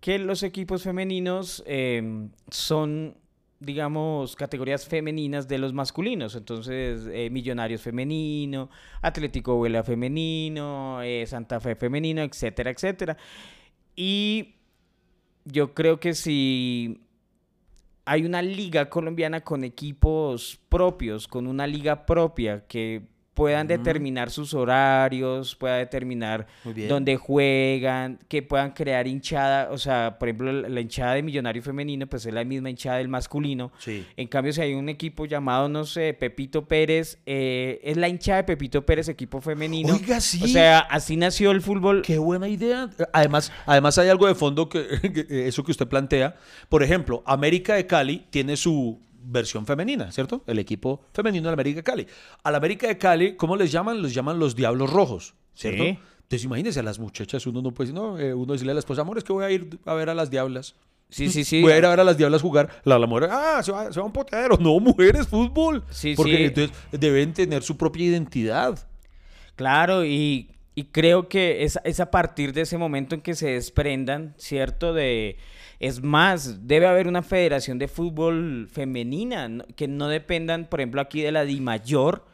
[0.00, 3.16] Que los equipos femeninos eh, son,
[3.60, 6.34] digamos, categorías femeninas de los masculinos.
[6.36, 8.70] Entonces, eh, Millonarios femenino,
[9.02, 13.16] Atlético Huela femenino, eh, Santa Fe femenino, etcétera, etcétera.
[13.96, 14.54] Y
[15.44, 17.00] yo creo que si
[18.04, 23.08] hay una liga colombiana con equipos propios, con una liga propia que
[23.38, 26.48] puedan determinar sus horarios, pueda determinar
[26.88, 31.62] dónde juegan, que puedan crear hinchada, o sea, por ejemplo, la la hinchada de Millonario
[31.62, 33.70] Femenino, pues es la misma hinchada del masculino.
[33.78, 34.04] Sí.
[34.16, 38.38] En cambio, si hay un equipo llamado, no sé, Pepito Pérez, eh, es la hinchada
[38.38, 39.94] de Pepito Pérez, equipo femenino.
[39.94, 40.40] Oiga, sí.
[40.42, 42.02] O sea, así nació el fútbol.
[42.02, 42.90] Qué buena idea.
[43.12, 44.84] Además, además hay algo de fondo que,
[45.28, 46.34] que eso que usted plantea.
[46.68, 49.00] Por ejemplo, América de Cali tiene su
[49.30, 50.42] versión femenina, ¿cierto?
[50.46, 52.06] El equipo femenino de América de Cali.
[52.42, 54.00] Al América de Cali, ¿cómo les llaman?
[54.00, 55.84] Los llaman los Diablos Rojos, ¿cierto?
[55.84, 55.98] Sí.
[56.22, 58.80] Entonces imagínense a las muchachas, uno no puede decir, no, eh, uno decirle a la
[58.80, 60.74] esposa, amor, es que voy a ir a ver a las Diablas.
[61.10, 61.62] Sí, sí, sí.
[61.62, 62.82] Voy a ir a ver a las Diablas jugar.
[62.84, 64.56] La, la mujer, ah, se va, se va un potero.
[64.58, 65.84] No, mujeres, fútbol.
[65.90, 66.44] Sí, Porque sí.
[66.44, 68.78] entonces deben tener su propia identidad.
[69.56, 73.50] Claro, y, y creo que es, es a partir de ese momento en que se
[73.50, 74.92] desprendan, ¿cierto?
[74.92, 75.36] De,
[75.80, 81.22] es más, debe haber una federación de fútbol femenina, que no dependan, por ejemplo, aquí
[81.22, 82.24] de la Di Mayor,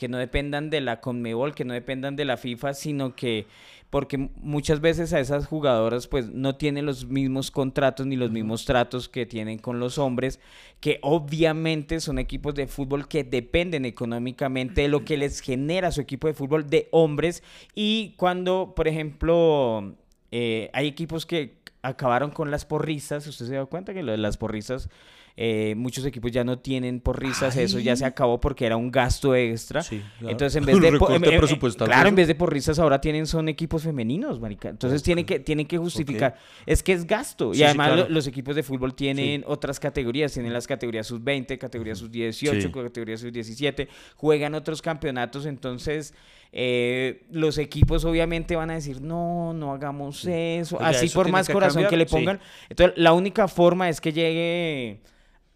[0.00, 3.46] que no dependan de la Conmebol, que no dependan de la FIFA, sino que,
[3.90, 8.64] porque muchas veces a esas jugadoras pues no tienen los mismos contratos ni los mismos
[8.64, 10.40] tratos que tienen con los hombres,
[10.80, 16.00] que obviamente son equipos de fútbol que dependen económicamente de lo que les genera su
[16.00, 17.42] equipo de fútbol de hombres.
[17.74, 19.96] Y cuando, por ejemplo,
[20.30, 24.18] eh, hay equipos que acabaron con las porristas, usted se da cuenta que lo de
[24.18, 24.88] las porristas,
[25.36, 29.34] eh, muchos equipos ya no tienen porristas, eso ya se acabó porque era un gasto
[29.34, 29.80] extra.
[29.82, 30.32] Sí, claro.
[30.32, 33.48] Entonces, en vez de em- em- presupuestal, claro, en vez de porristas ahora tienen son
[33.48, 34.68] equipos femeninos, marica.
[34.68, 37.54] Entonces tienen que tienen que justificar, es que es gasto.
[37.54, 38.06] Sí, y sí, además claro.
[38.10, 42.60] los equipos de fútbol tienen otras categorías, tienen las categorías sub 20, categorías sub 18,
[42.60, 42.68] Sí.
[42.70, 46.12] categorías sub 17, juegan otros campeonatos, entonces
[46.52, 51.46] eh, los equipos obviamente van a decir, "No, no hagamos eso", así eso por más
[51.46, 52.14] que corazón que le sí.
[52.14, 52.40] pongan.
[52.68, 55.00] Entonces, la única forma es que llegue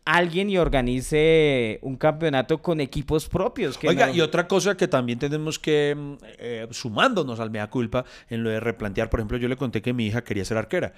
[0.05, 3.79] alguien y organice un campeonato con equipos propios.
[3.79, 7.69] Que Oiga, no- y otra cosa que también tenemos que, mm, eh, sumándonos al mea
[7.71, 10.59] culpa, en lo de replantear, por ejemplo, yo le conté que mi hija quería ser
[10.59, 10.93] arquera.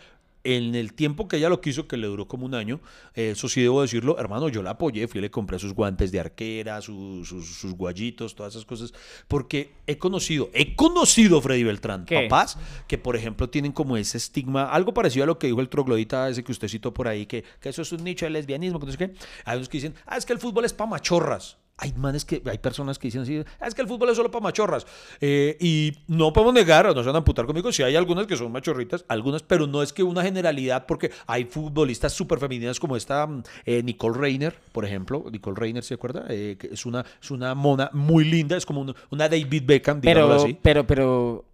[0.54, 2.80] En el tiempo que ella lo quiso, que le duró como un año,
[3.14, 6.12] eh, eso sí debo decirlo, hermano, yo la apoyé, fui y le compré sus guantes
[6.12, 8.92] de arquera, su- sus, sus guayitos, todas esas cosas,
[9.26, 12.22] porque he conocido, he conocido, Freddy Beltrán, ¿Qué?
[12.28, 15.68] papás que, por ejemplo, tienen como ese estigma, algo parecido a lo que dijo el
[15.68, 18.78] troglodita ese que usted citó por ahí, que, que eso es un nicho de lesbianismo,
[18.78, 19.12] que no sé qué.
[19.44, 21.56] Hay unos que dicen, ah, es que el fútbol es para machorras.
[21.78, 24.30] Hay manes que, hay personas que dicen así, "Ah, es que el fútbol es solo
[24.30, 24.86] para machorras.
[25.20, 28.34] Eh, y no podemos negar, no se van a amputar conmigo, si hay algunas que
[28.36, 32.96] son machorritas, algunas, pero no es que una generalidad, porque hay futbolistas súper femeninas como
[32.96, 35.24] esta mm, eh, Nicole Reiner, por ejemplo.
[35.30, 36.24] Nicole Reiner, ¿se acuerda?
[36.30, 40.00] Eh, que es una, es una mona muy linda, es como un- una David Beckham,
[40.00, 40.58] digámoslo pero, así.
[40.62, 41.44] pero, pero,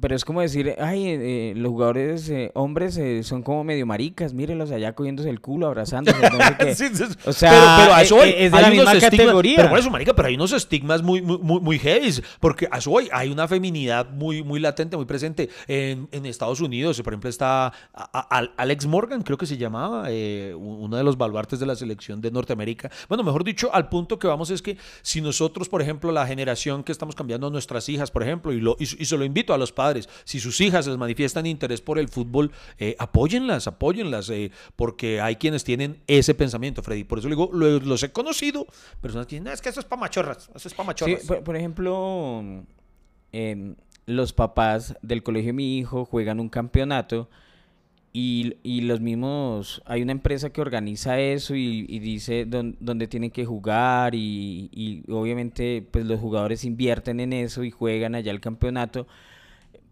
[0.00, 4.34] pero es como decir, ay, eh, los jugadores eh, hombres eh, son como medio maricas,
[4.34, 6.74] mírelos allá cogiéndose el culo, abrazándose, no sé qué.
[6.74, 7.18] Sí, sí, sí.
[7.26, 8.28] O sea, pero, pero a eso eh, voy.
[8.30, 9.56] eh, es de la misma estigmas- categoría.
[9.56, 12.10] Pero por eso, marica, pero hay unos estigmas muy, muy, muy, muy heavy.
[12.40, 13.08] Porque a eso voy.
[13.12, 15.48] Hay una feminidad muy, muy latente, muy presente.
[15.68, 20.06] En, en Estados Unidos, por ejemplo, está a- a- Alex Morgan, creo que se llamaba,
[20.08, 22.90] eh, uno de los baluartes de la selección de Norteamérica.
[23.08, 26.82] Bueno, mejor dicho, al punto que vamos es que si nosotros, por ejemplo, la generación
[26.82, 29.54] que estamos cambiando a nuestras hijas, por ejemplo, y, lo, y, y se lo invito
[29.54, 29.83] a los padres,
[30.24, 35.36] si sus hijas les manifiestan interés por el fútbol, eh, apóyenlas, apóyenlas, eh, porque hay
[35.36, 37.04] quienes tienen ese pensamiento, Freddy.
[37.04, 38.66] Por eso le digo, lo- los he conocido,
[39.00, 41.26] personas que dicen, "No, es que eso es para machorras, eso es para Sí, machorras.
[41.26, 42.42] por, por ejemplo,
[43.32, 43.74] em,
[44.06, 47.28] los papás del colegio de mi hijo juegan un campeonato
[48.12, 53.08] y, y los mismos, hay una empresa que organiza eso y, y dice dón- dónde
[53.08, 58.30] tienen que jugar y, y obviamente pues los jugadores invierten en eso y juegan allá
[58.30, 59.08] el campeonato,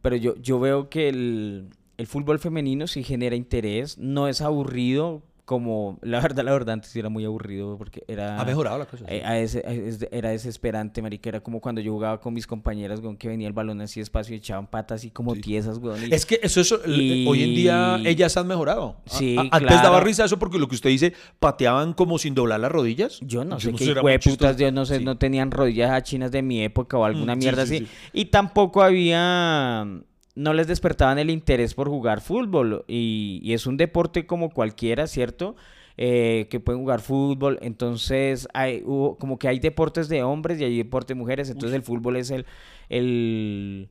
[0.02, 5.22] pero yo, yo veo que el, el fútbol femenino sí genera interés, no es aburrido
[5.52, 8.40] como, la verdad, la verdad, antes sí era muy aburrido porque era...
[8.40, 9.04] Ha mejorado la cosa.
[9.06, 9.14] sí.
[9.14, 11.28] Eh, a ese- a ese- era desesperante, marica.
[11.28, 14.34] Era como cuando yo jugaba con mis compañeras, weón, que venía el balón así despacio
[14.34, 16.00] y echaban patas así como tiesas, weón.
[16.08, 18.96] y- Es que eso, eso Y- hoy en día ellas han mejorado.
[19.04, 19.82] Sí, antes claro.
[19.82, 23.18] daba risa eso porque lo que usted dice, pateaban como sin doblar las rodillas.
[23.20, 24.58] Yo no sé qué era muy putas, chistoso.
[24.58, 25.04] yo no sé, Sí.
[25.04, 27.84] no tenían rodillas chinas de mi época o alguna Mm, sí, mierda sí, así.
[27.86, 27.90] sí.
[28.14, 29.86] Y tampoco había,
[30.34, 32.84] no les despertaban el interés por jugar fútbol.
[32.88, 35.56] Y, y es un deporte como cualquiera, ¿cierto?
[35.98, 37.58] Eh, que pueden jugar fútbol.
[37.62, 41.50] Entonces, hay, hubo- como que hay deportes de hombres y hay deportes de mujeres.
[41.50, 42.46] Entonces, el fútbol es el,
[42.88, 43.88] el,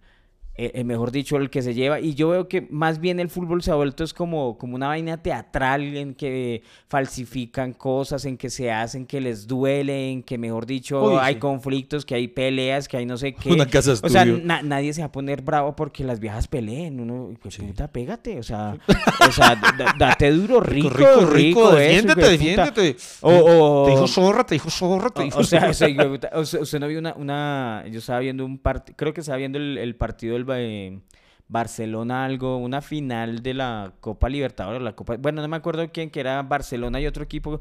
[0.55, 1.99] el- el mejor dicho, el que se lleva.
[1.99, 4.87] Y yo veo que más bien el fútbol se ha vuelto es como, como una
[4.87, 10.37] vaina teatral en que falsifican cosas, en que se hacen, que les duele, en que,
[10.37, 11.39] mejor dicho, Uy, hay sí.
[11.39, 13.49] conflictos, que hay peleas, que hay no sé qué.
[13.51, 14.41] Una casa o sea, estudio.
[14.45, 16.99] na- nadie se va a poner bravo porque las viejas peleen.
[16.99, 18.37] Uno, pues, puta, pégate.
[18.39, 18.77] O sea,
[19.27, 21.69] o sea da- date duro, rico, rico, rico.
[21.69, 22.29] eso, defiéndete, puta.
[22.29, 22.95] defiéndete.
[23.21, 25.71] O, o- Te dijo zorra, te dijo zorra, te o- dijo o sea, zorra.
[25.71, 28.95] o sea, puta, o sea, usted no vio una, una- yo estaba viendo un partido,
[28.97, 30.99] creo que estaba viendo el, el partido del eh,
[31.47, 36.09] Barcelona algo, una final de la Copa Libertadores, la Copa, bueno, no me acuerdo quién,
[36.09, 37.59] que era Barcelona y otro equipo,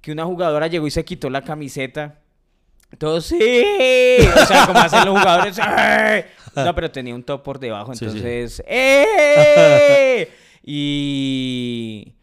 [0.00, 2.18] que una jugadora llegó y se quitó la camiseta.
[2.98, 5.58] Todos sí, o sea, como hacen los jugadores.
[5.60, 6.24] ¡ay!
[6.54, 8.04] No, pero tenía un top por debajo, Sí, sí.
[8.04, 10.28] entonces, ¡eh!
[10.66, 12.14] Y,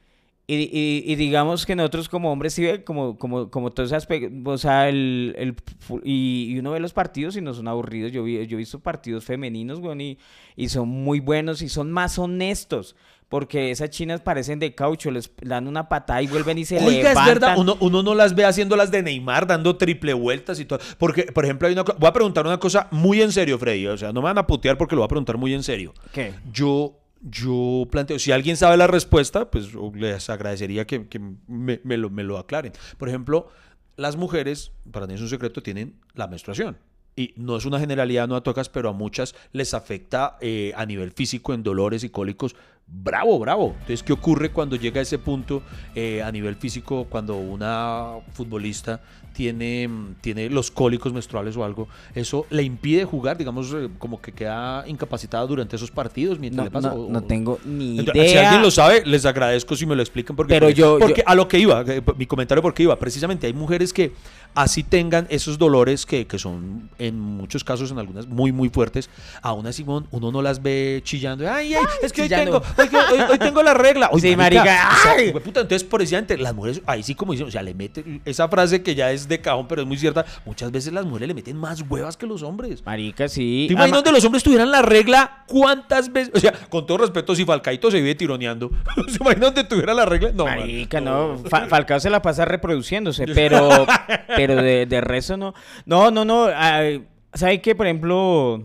[0.55, 4.49] y, y- y digamos que nosotros como hombres sí como, como, como todo ese aspecto,
[4.49, 5.55] o sea, el, el
[6.03, 8.11] y, y uno ve los partidos y no son aburridos.
[8.11, 10.17] Yo, vi, yo he visto partidos femeninos, weón, y,
[10.55, 12.95] y son muy buenos y son más honestos.
[13.29, 16.89] Porque esas chinas parecen de caucho, les dan una patada y vuelven y se Oiga,
[16.89, 17.25] es levantan.
[17.27, 20.79] verdad, uno, uno no las ve haciendo las de Neymar, dando triple vueltas y todo.
[20.97, 23.87] Porque, por ejemplo, hay una voy a preguntar una cosa muy en serio, Freddy.
[23.87, 25.93] O sea, no me van a putear porque lo voy a preguntar muy en serio.
[26.11, 26.33] ¿Qué?
[26.51, 31.97] Yo, yo planteo, si alguien sabe la respuesta, pues les agradecería que, que me, me
[31.97, 32.73] lo, me lo aclaren.
[32.97, 33.49] Por ejemplo,
[33.95, 36.77] las mujeres, para mí es un secreto, tienen la menstruación.
[37.15, 40.85] Y no es una generalidad, no a tocas, pero a muchas les afecta eh, a
[40.85, 42.55] nivel físico en dolores y cólicos.
[42.93, 43.67] Bravo, bravo.
[43.79, 45.61] Entonces, ¿qué ocurre cuando llega a ese punto
[45.95, 48.99] eh, a nivel físico, cuando una futbolista
[49.33, 49.89] tiene,
[50.19, 51.87] tiene los cólicos menstruales o algo?
[52.13, 56.63] Eso le impide jugar, digamos, eh, como que queda incapacitada durante esos partidos mientras No,
[56.65, 56.89] le pasa.
[56.89, 58.29] no, o- no o- tengo ni entonces, idea.
[58.29, 60.35] Si alguien lo sabe, les agradezco si me lo explican.
[60.35, 63.47] Porque, Pero yo- porque yo- a lo que iba, eh, mi comentario porque iba, precisamente
[63.47, 64.11] hay mujeres que
[64.53, 69.09] así tengan esos dolores que, que son en muchos casos, en algunas, muy, muy fuertes.
[69.41, 71.49] Aún así, uno no las ve chillando.
[71.49, 74.09] Ay, ay, es que hoy tengo, hoy, hoy- hoy tengo la regla.
[74.19, 75.29] Sí, marica, o sea, ay.
[75.29, 78.81] hueputa, entonces, precisamente, las mujeres, ahí sí como dicen, o sea, le meten esa frase
[78.83, 80.25] que ya es de cajón, pero es muy cierta.
[80.45, 82.85] Muchas veces las mujeres le meten más huevas que los hombres.
[82.85, 83.65] Marica, sí.
[83.67, 85.43] ¿Te imaginas donde los hombres tuvieran la regla?
[85.47, 86.31] ¿Cuántas veces?
[86.35, 88.71] O sea, con todo respeto, si Falcaito se vive tironeando,
[89.07, 90.31] ¿se imagina donde tuviera la regla?
[90.33, 90.59] No, man.
[90.59, 91.37] Marica, no.
[91.49, 93.85] Fa- Falcao se la pasa reproduciéndose, pero,
[94.35, 95.53] pero de, de resto no.
[95.85, 96.47] No, no, no.
[96.55, 97.75] ay, ¿Sabe qué?
[97.75, 98.63] Por ejemplo,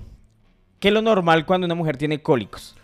[0.80, 2.75] ¿qué es lo normal cuando una mujer tiene cólicos?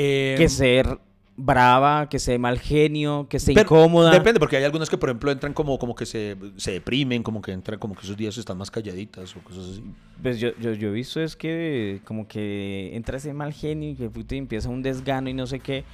[0.00, 0.98] Eh, Que ser
[1.36, 4.10] brava, que sea de mal genio, que pero incómoda.
[4.10, 7.40] Depende, porque hay algunas que, por ejemplo, entran como, como que se, se deprimen, como
[7.40, 9.84] que entran como que esos días están más calladitas o cosas así.
[10.22, 13.94] Pues yo, yo, yo he visto es que como que entra ese mal genio y
[13.94, 15.84] que empieza un desgano y no sé qué.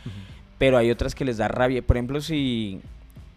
[0.58, 1.82] Pero hay otras que les da rabia.
[1.82, 2.80] Por ejemplo, si,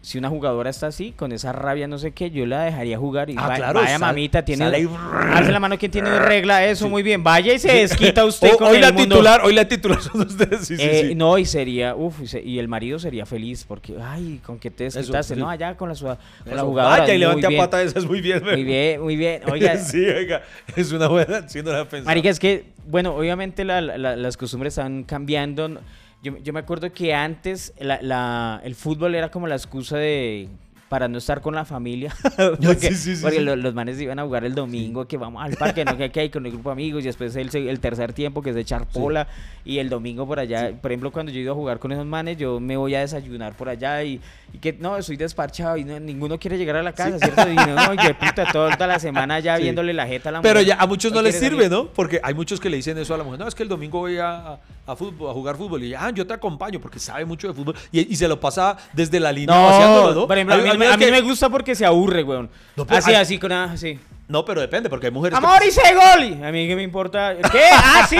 [0.08, 3.28] si una jugadora está así, con esa rabia no sé qué, yo la dejaría jugar
[3.28, 4.64] y Ah, va- claro, vaya sal- mamita, tiene...
[4.64, 7.22] Alce la mano quien tiene regla, eso, muy bien.
[7.22, 9.16] Vaya y se desquita usted con hoy el la mundo.
[9.16, 10.66] titular, hoy la titular son ustedes.
[10.66, 11.14] Sí, Eh, sí.
[11.14, 15.36] No, y sería, uff, y, el marido sería feliz porque, ay, ¿con qué te desquitaste?
[15.36, 16.16] No, allá con la, con
[16.56, 17.00] la jugadora.
[17.00, 18.42] Vaya y levante a pata esas muy bien.
[18.42, 19.42] Muy bien, muy bien.
[19.52, 20.40] Oiga, sí, oiga,
[20.74, 22.04] es una buena, sí, no la pensaba.
[22.10, 25.80] Marica, es que, bueno, obviamente la- la- las costumbres están cambiando.
[26.22, 30.48] Yo, yo me acuerdo que antes la- la- el fútbol era como la excusa de
[30.88, 32.14] para no estar con la familia.
[32.36, 33.44] porque Sí, sí, sí, porque sí.
[33.44, 36.30] lo- los manes iban a jugar el domingo, que vamos al parque, no que, hay
[36.30, 39.26] con el grupo de amigos, y después el, el tercer tiempo, que es echar pola,
[39.64, 40.72] y el domingo por allá.
[40.80, 43.00] Por ejemplo, cuando yo he ido a jugar con esos manes, yo me voy a
[43.00, 44.20] desayunar por allá y,
[44.52, 47.50] y que no, soy desparchado y no- ninguno quiere llegar a la casa, ¿cierto?
[47.50, 50.66] Y no, y puta, toda la semana ya viéndole la jeta a la Pero mujer.
[50.68, 51.78] ya a muchos no les quiere sirve, salir.
[51.78, 51.92] ¿no?
[51.92, 53.38] Porque hay muchos que le dicen eso a la mujer.
[53.40, 55.82] No, es que el domingo voy a, a, fútbol, a jugar fútbol.
[55.84, 57.74] Y ah, yo te acompaño porque sabe mucho de fútbol.
[57.92, 60.26] Y, y se lo pasa desde la línea vaciándolo, No, ¿no?
[60.26, 62.48] por ejemplo, mí, a mí que- me gusta porque se aburre, weón.
[62.76, 63.98] No, pero así, hay- así, con así.
[64.28, 66.22] No, pero depende, porque hay mujeres que- Amor, hice gol.
[66.22, 67.34] Y A mí qué me importa.
[67.50, 67.62] ¿Qué?
[67.72, 68.18] Ah, sí.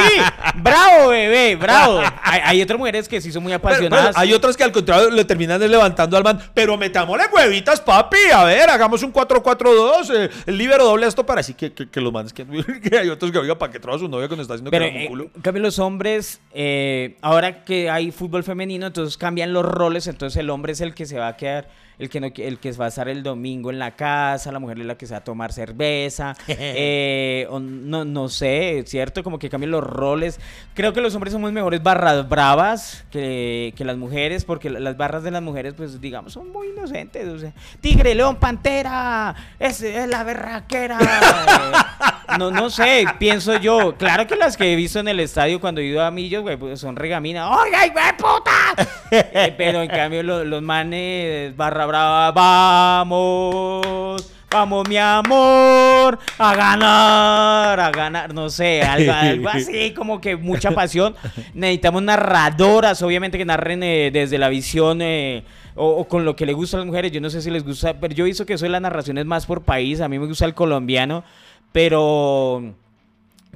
[0.54, 2.00] Bravo, bebé, bravo.
[2.22, 4.16] Hay, hay otras mujeres que sí son muy Pero- pero apasionadas.
[4.16, 6.40] hay otras que al contrario le terminan levantando al man.
[6.54, 8.16] Pero metámosle huevitas, papi.
[8.34, 10.10] A ver, hagamos un 4-4-2.
[10.14, 12.46] eh, el libero doble esto para así que, que, que los manes que,
[12.82, 15.04] que hay otros que oiga para que traba su novia cuando está haciendo Pero que
[15.04, 15.30] eh, culo.
[15.34, 20.38] en cambio los hombres, eh, ahora que hay fútbol femenino, entonces cambian los roles, entonces
[20.40, 22.84] el hombre es el que se va a quedar, el que no, el que va
[22.86, 25.24] a estar el domingo en la casa, la mujer es la que se va a
[25.24, 29.22] tomar cerveza, eh, o no, no sé, ¿cierto?
[29.24, 30.40] Como que cambian los roles.
[30.74, 34.96] Creo que los hombres somos mejores barras bravas que, que las mujeres, porque la- las
[34.96, 37.26] barras de las mujeres, pues digamos, son muy inocentes.
[37.28, 40.98] o sea, tigre, león, pantera, es, es la berraquera.
[42.38, 43.96] no, no sé, pienso yo.
[43.96, 46.56] Claro que las que he visto en el estadio cuando he ido a Millos, güey,
[46.56, 47.50] pues son regaminas.
[47.50, 48.88] ¡Oiga, de puta!
[49.10, 57.80] Eh, pero en cambio lo- los, manes barra brava, vamos, vamos mi amor, a ganar,
[57.80, 61.16] a ganar, no sé, algo, algo así, como que mucha pasión.
[61.54, 66.44] Necesitamos narradoras, obviamente que narren eh, desde la visión eh, o, o con lo que
[66.44, 67.10] le gusta a las mujeres.
[67.10, 69.24] Yo no sé si les gusta, pero yo he visto que eso de las narraciones
[69.24, 70.02] más por país.
[70.02, 71.24] A mí me gusta el colombiano,
[71.72, 72.74] pero...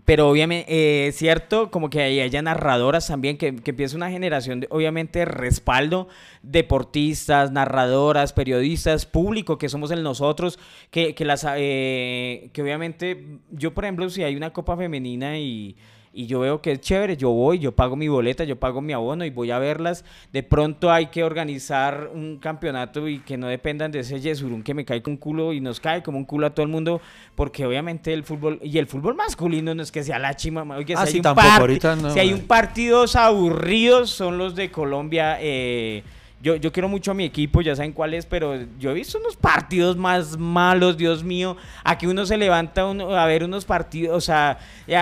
[0.05, 4.11] Pero obviamente, eh, es cierto, como que ahí haya narradoras también, que, que empiece una
[4.11, 6.09] generación, de, obviamente, de respaldo,
[6.43, 10.59] deportistas, narradoras, periodistas, público, que somos el nosotros,
[10.91, 15.77] que, que las, eh, que obviamente, yo por ejemplo, si hay una copa femenina y,
[16.15, 18.93] y yo veo que es chévere, yo voy, yo pago mi boleta, yo pago mi
[18.93, 20.05] abono y voy a verlas.
[20.33, 24.75] De pronto hay que organizar un campeonato y que no dependan de ese yesurún que
[24.75, 27.01] me cae con culo y nos cae como un culo a todo el mundo,
[27.35, 30.97] porque obviamente el fútbol, y el fútbol masculino no es que sea la chima, oiga,
[30.99, 32.35] Ah, si, sí, hay un tampoco, ahorita no, si hay eh.
[32.35, 35.39] un partidos aburridos son los de Colombia.
[35.41, 36.03] eh,
[36.43, 39.18] yo, yo quiero mucho a mi equipo, ya saben cuál es, pero yo he visto
[39.18, 41.57] unos partidos más malos, Dios mío.
[41.84, 44.59] Aquí uno se levanta uno- a ver unos partidos, o sea,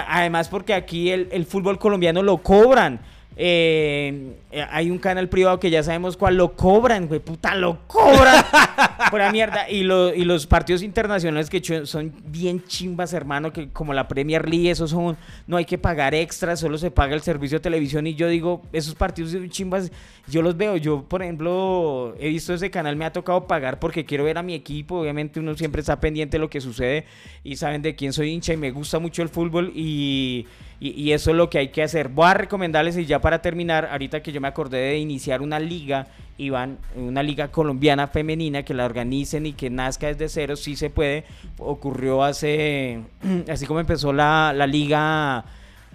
[0.08, 3.00] además porque aquí el, el fútbol colombiano lo cobran.
[3.36, 4.32] Eh,
[4.70, 8.44] hay un canal privado que ya sabemos cuál lo cobran, güey, puta, lo cobran.
[9.10, 9.68] Pura mierda.
[9.70, 14.48] Y, lo- y los partidos internacionales que son bien chimbas, hermano, que como la Premier
[14.48, 15.16] League, esos son,
[15.46, 18.06] no hay que pagar extras, solo se paga el servicio de televisión.
[18.06, 19.90] Y yo digo, esos partidos son chimbas,
[20.28, 20.76] yo los veo.
[20.76, 24.42] Yo, por ejemplo, he visto ese canal, me ha tocado pagar porque quiero ver a
[24.42, 25.00] mi equipo.
[25.00, 27.06] Obviamente uno siempre está pendiente de lo que sucede
[27.42, 30.46] y saben de quién soy hincha y me gusta mucho el fútbol y...
[30.82, 32.08] Y, eso es lo que hay que hacer.
[32.08, 35.60] Voy a recomendarles, y ya para terminar, ahorita que yo me acordé de iniciar una
[35.60, 36.06] liga,
[36.38, 40.88] Iván, una liga colombiana femenina, que la organicen y que nazca desde cero, sí se
[40.88, 41.24] puede.
[41.58, 43.00] Ocurrió hace,
[43.50, 45.44] así como empezó la, la liga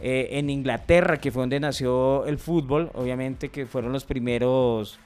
[0.01, 4.99] eh, en Inglaterra, que fue donde nació el fútbol, obviamente que fueron los primeros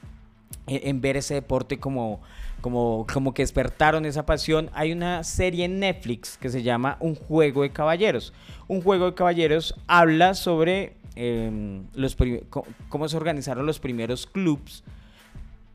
[0.66, 2.20] en, en ver ese deporte como,
[2.60, 4.70] como, como que despertaron esa pasión.
[4.74, 8.32] Hay una serie en Netflix que se llama Un juego de caballeros.
[8.68, 12.16] Un juego de caballeros habla sobre em, los
[12.88, 14.84] cómo se organizaron los primeros clubs.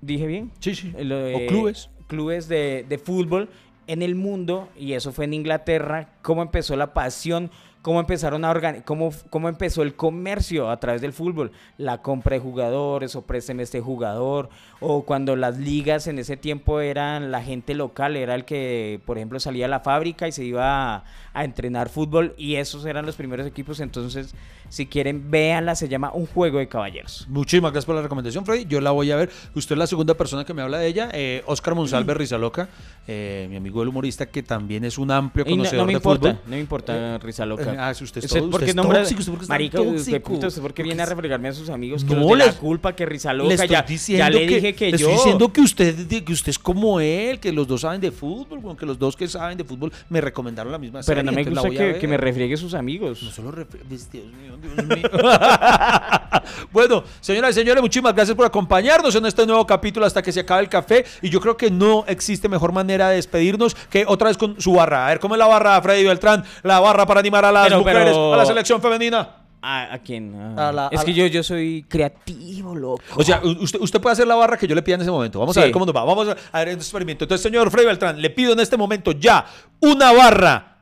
[0.01, 0.51] ¿Dije bien?
[0.59, 0.93] Sí, sí.
[0.97, 1.89] Eh, O clubes.
[2.07, 3.49] Clubes de, de fútbol
[3.87, 7.51] en el mundo, y eso fue en Inglaterra, cómo empezó la pasión,
[7.85, 12.33] cómo empezaron a organi- cómo, cómo empezó el comercio a través del fútbol, la compra
[12.33, 17.43] de jugadores o présteme este jugador, o cuando las ligas en ese tiempo eran la
[17.43, 21.03] gente local, era el que, por ejemplo, salía a la fábrica y se iba a,
[21.33, 24.33] a entrenar fútbol, y esos eran los primeros equipos, entonces,
[24.69, 27.25] si quieren, véanla, se llama Un Juego de Caballeros.
[27.29, 28.65] Muchísimas gracias por la recomendación, Freddy.
[28.65, 29.29] Yo la voy a ver.
[29.53, 31.09] Usted es la segunda persona que me habla de ella.
[31.13, 32.67] Eh, Oscar Monsalve Rizaloca,
[33.07, 35.97] eh, mi amigo el humorista, que también es un amplio no, conocedor no me de
[35.97, 36.41] importa, fútbol.
[36.45, 37.73] no me importa, risa loca.
[37.73, 39.81] eh, ah, si usted es todo- usted es tóxico, usted por qué es tan Marica,
[39.81, 40.47] usted, tóxico.
[40.47, 43.33] usted por qué viene a refregarme a sus amigos que No, la culpa, que risa
[43.33, 45.07] Le ya, diciendo ya le dije que, le yo...
[45.09, 48.59] estoy diciendo que usted, que usted es como él, que los dos saben de fútbol,
[48.59, 51.31] bueno, que los dos que saben de fútbol me recomendaron la misma Pero serie, no
[51.31, 53.21] me gusta que, que me refriegue sus amigos.
[53.23, 55.09] No solo refre- pues, Dios mío, Dios mío.
[56.71, 60.41] bueno, señoras y señores, muchísimas gracias por acompañarnos en este nuevo capítulo hasta que se
[60.41, 61.05] acabe el café.
[61.21, 64.73] Y yo creo que no existe mejor manera de despedirnos que otra vez con su
[64.73, 65.05] barra.
[65.05, 66.43] A ver, ¿cómo es la barra, Freddy Beltrán?
[66.63, 69.37] La barra para animar a las Pero- mujeres, pero- a la selección femenina.
[69.67, 70.35] ¿A, a quién?
[70.59, 73.01] A la- es a que la- yo, yo soy creativo, loco.
[73.15, 75.39] O sea, usted, usted puede hacer la barra que yo le pida en ese momento.
[75.39, 76.03] Vamos a ver cómo nos va.
[76.03, 77.23] Vamos a a ver este experimento.
[77.25, 79.43] Entonces, señor Freddy Beltrán, le pido en este momento ya
[79.79, 80.74] una barra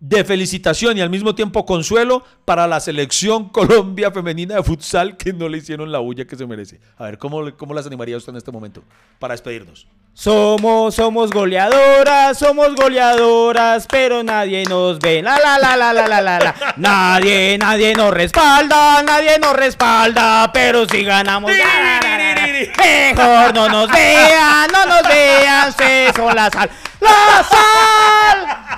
[0.00, 5.32] de felicitación y al mismo tiempo consuelo para la selección Colombia femenina de futsal que
[5.32, 6.80] no le hicieron la bulla que se merece.
[6.96, 8.82] A ver, ¿cómo, cómo las animaría usted en este momento
[9.18, 9.86] para despedirnos?
[10.12, 15.22] Somos, somos goleadoras, somos goleadoras, pero nadie nos ve.
[15.22, 16.54] La la la la la la la la.
[16.76, 21.52] Nadie, nadie nos respalda, nadie nos respalda, pero si ganamos.
[21.52, 22.40] la, la, la.
[22.76, 26.70] Mejor no nos vean, no nos vean, se son la sal.
[27.00, 28.69] ¡La sal!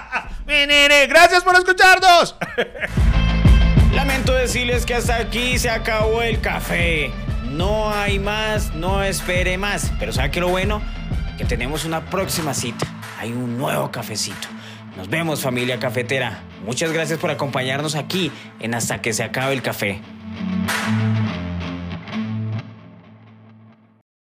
[1.09, 2.36] Gracias por escucharnos.
[3.94, 7.11] Lamento decirles que hasta aquí se acabó el café.
[7.44, 9.92] No hay más, no espere más.
[9.98, 10.82] Pero ¿sabe qué lo bueno?
[11.38, 12.86] Que tenemos una próxima cita.
[13.18, 14.48] Hay un nuevo cafecito.
[14.96, 16.40] Nos vemos familia cafetera.
[16.64, 18.30] Muchas gracias por acompañarnos aquí
[18.61, 20.00] en Hasta que se acabe el café.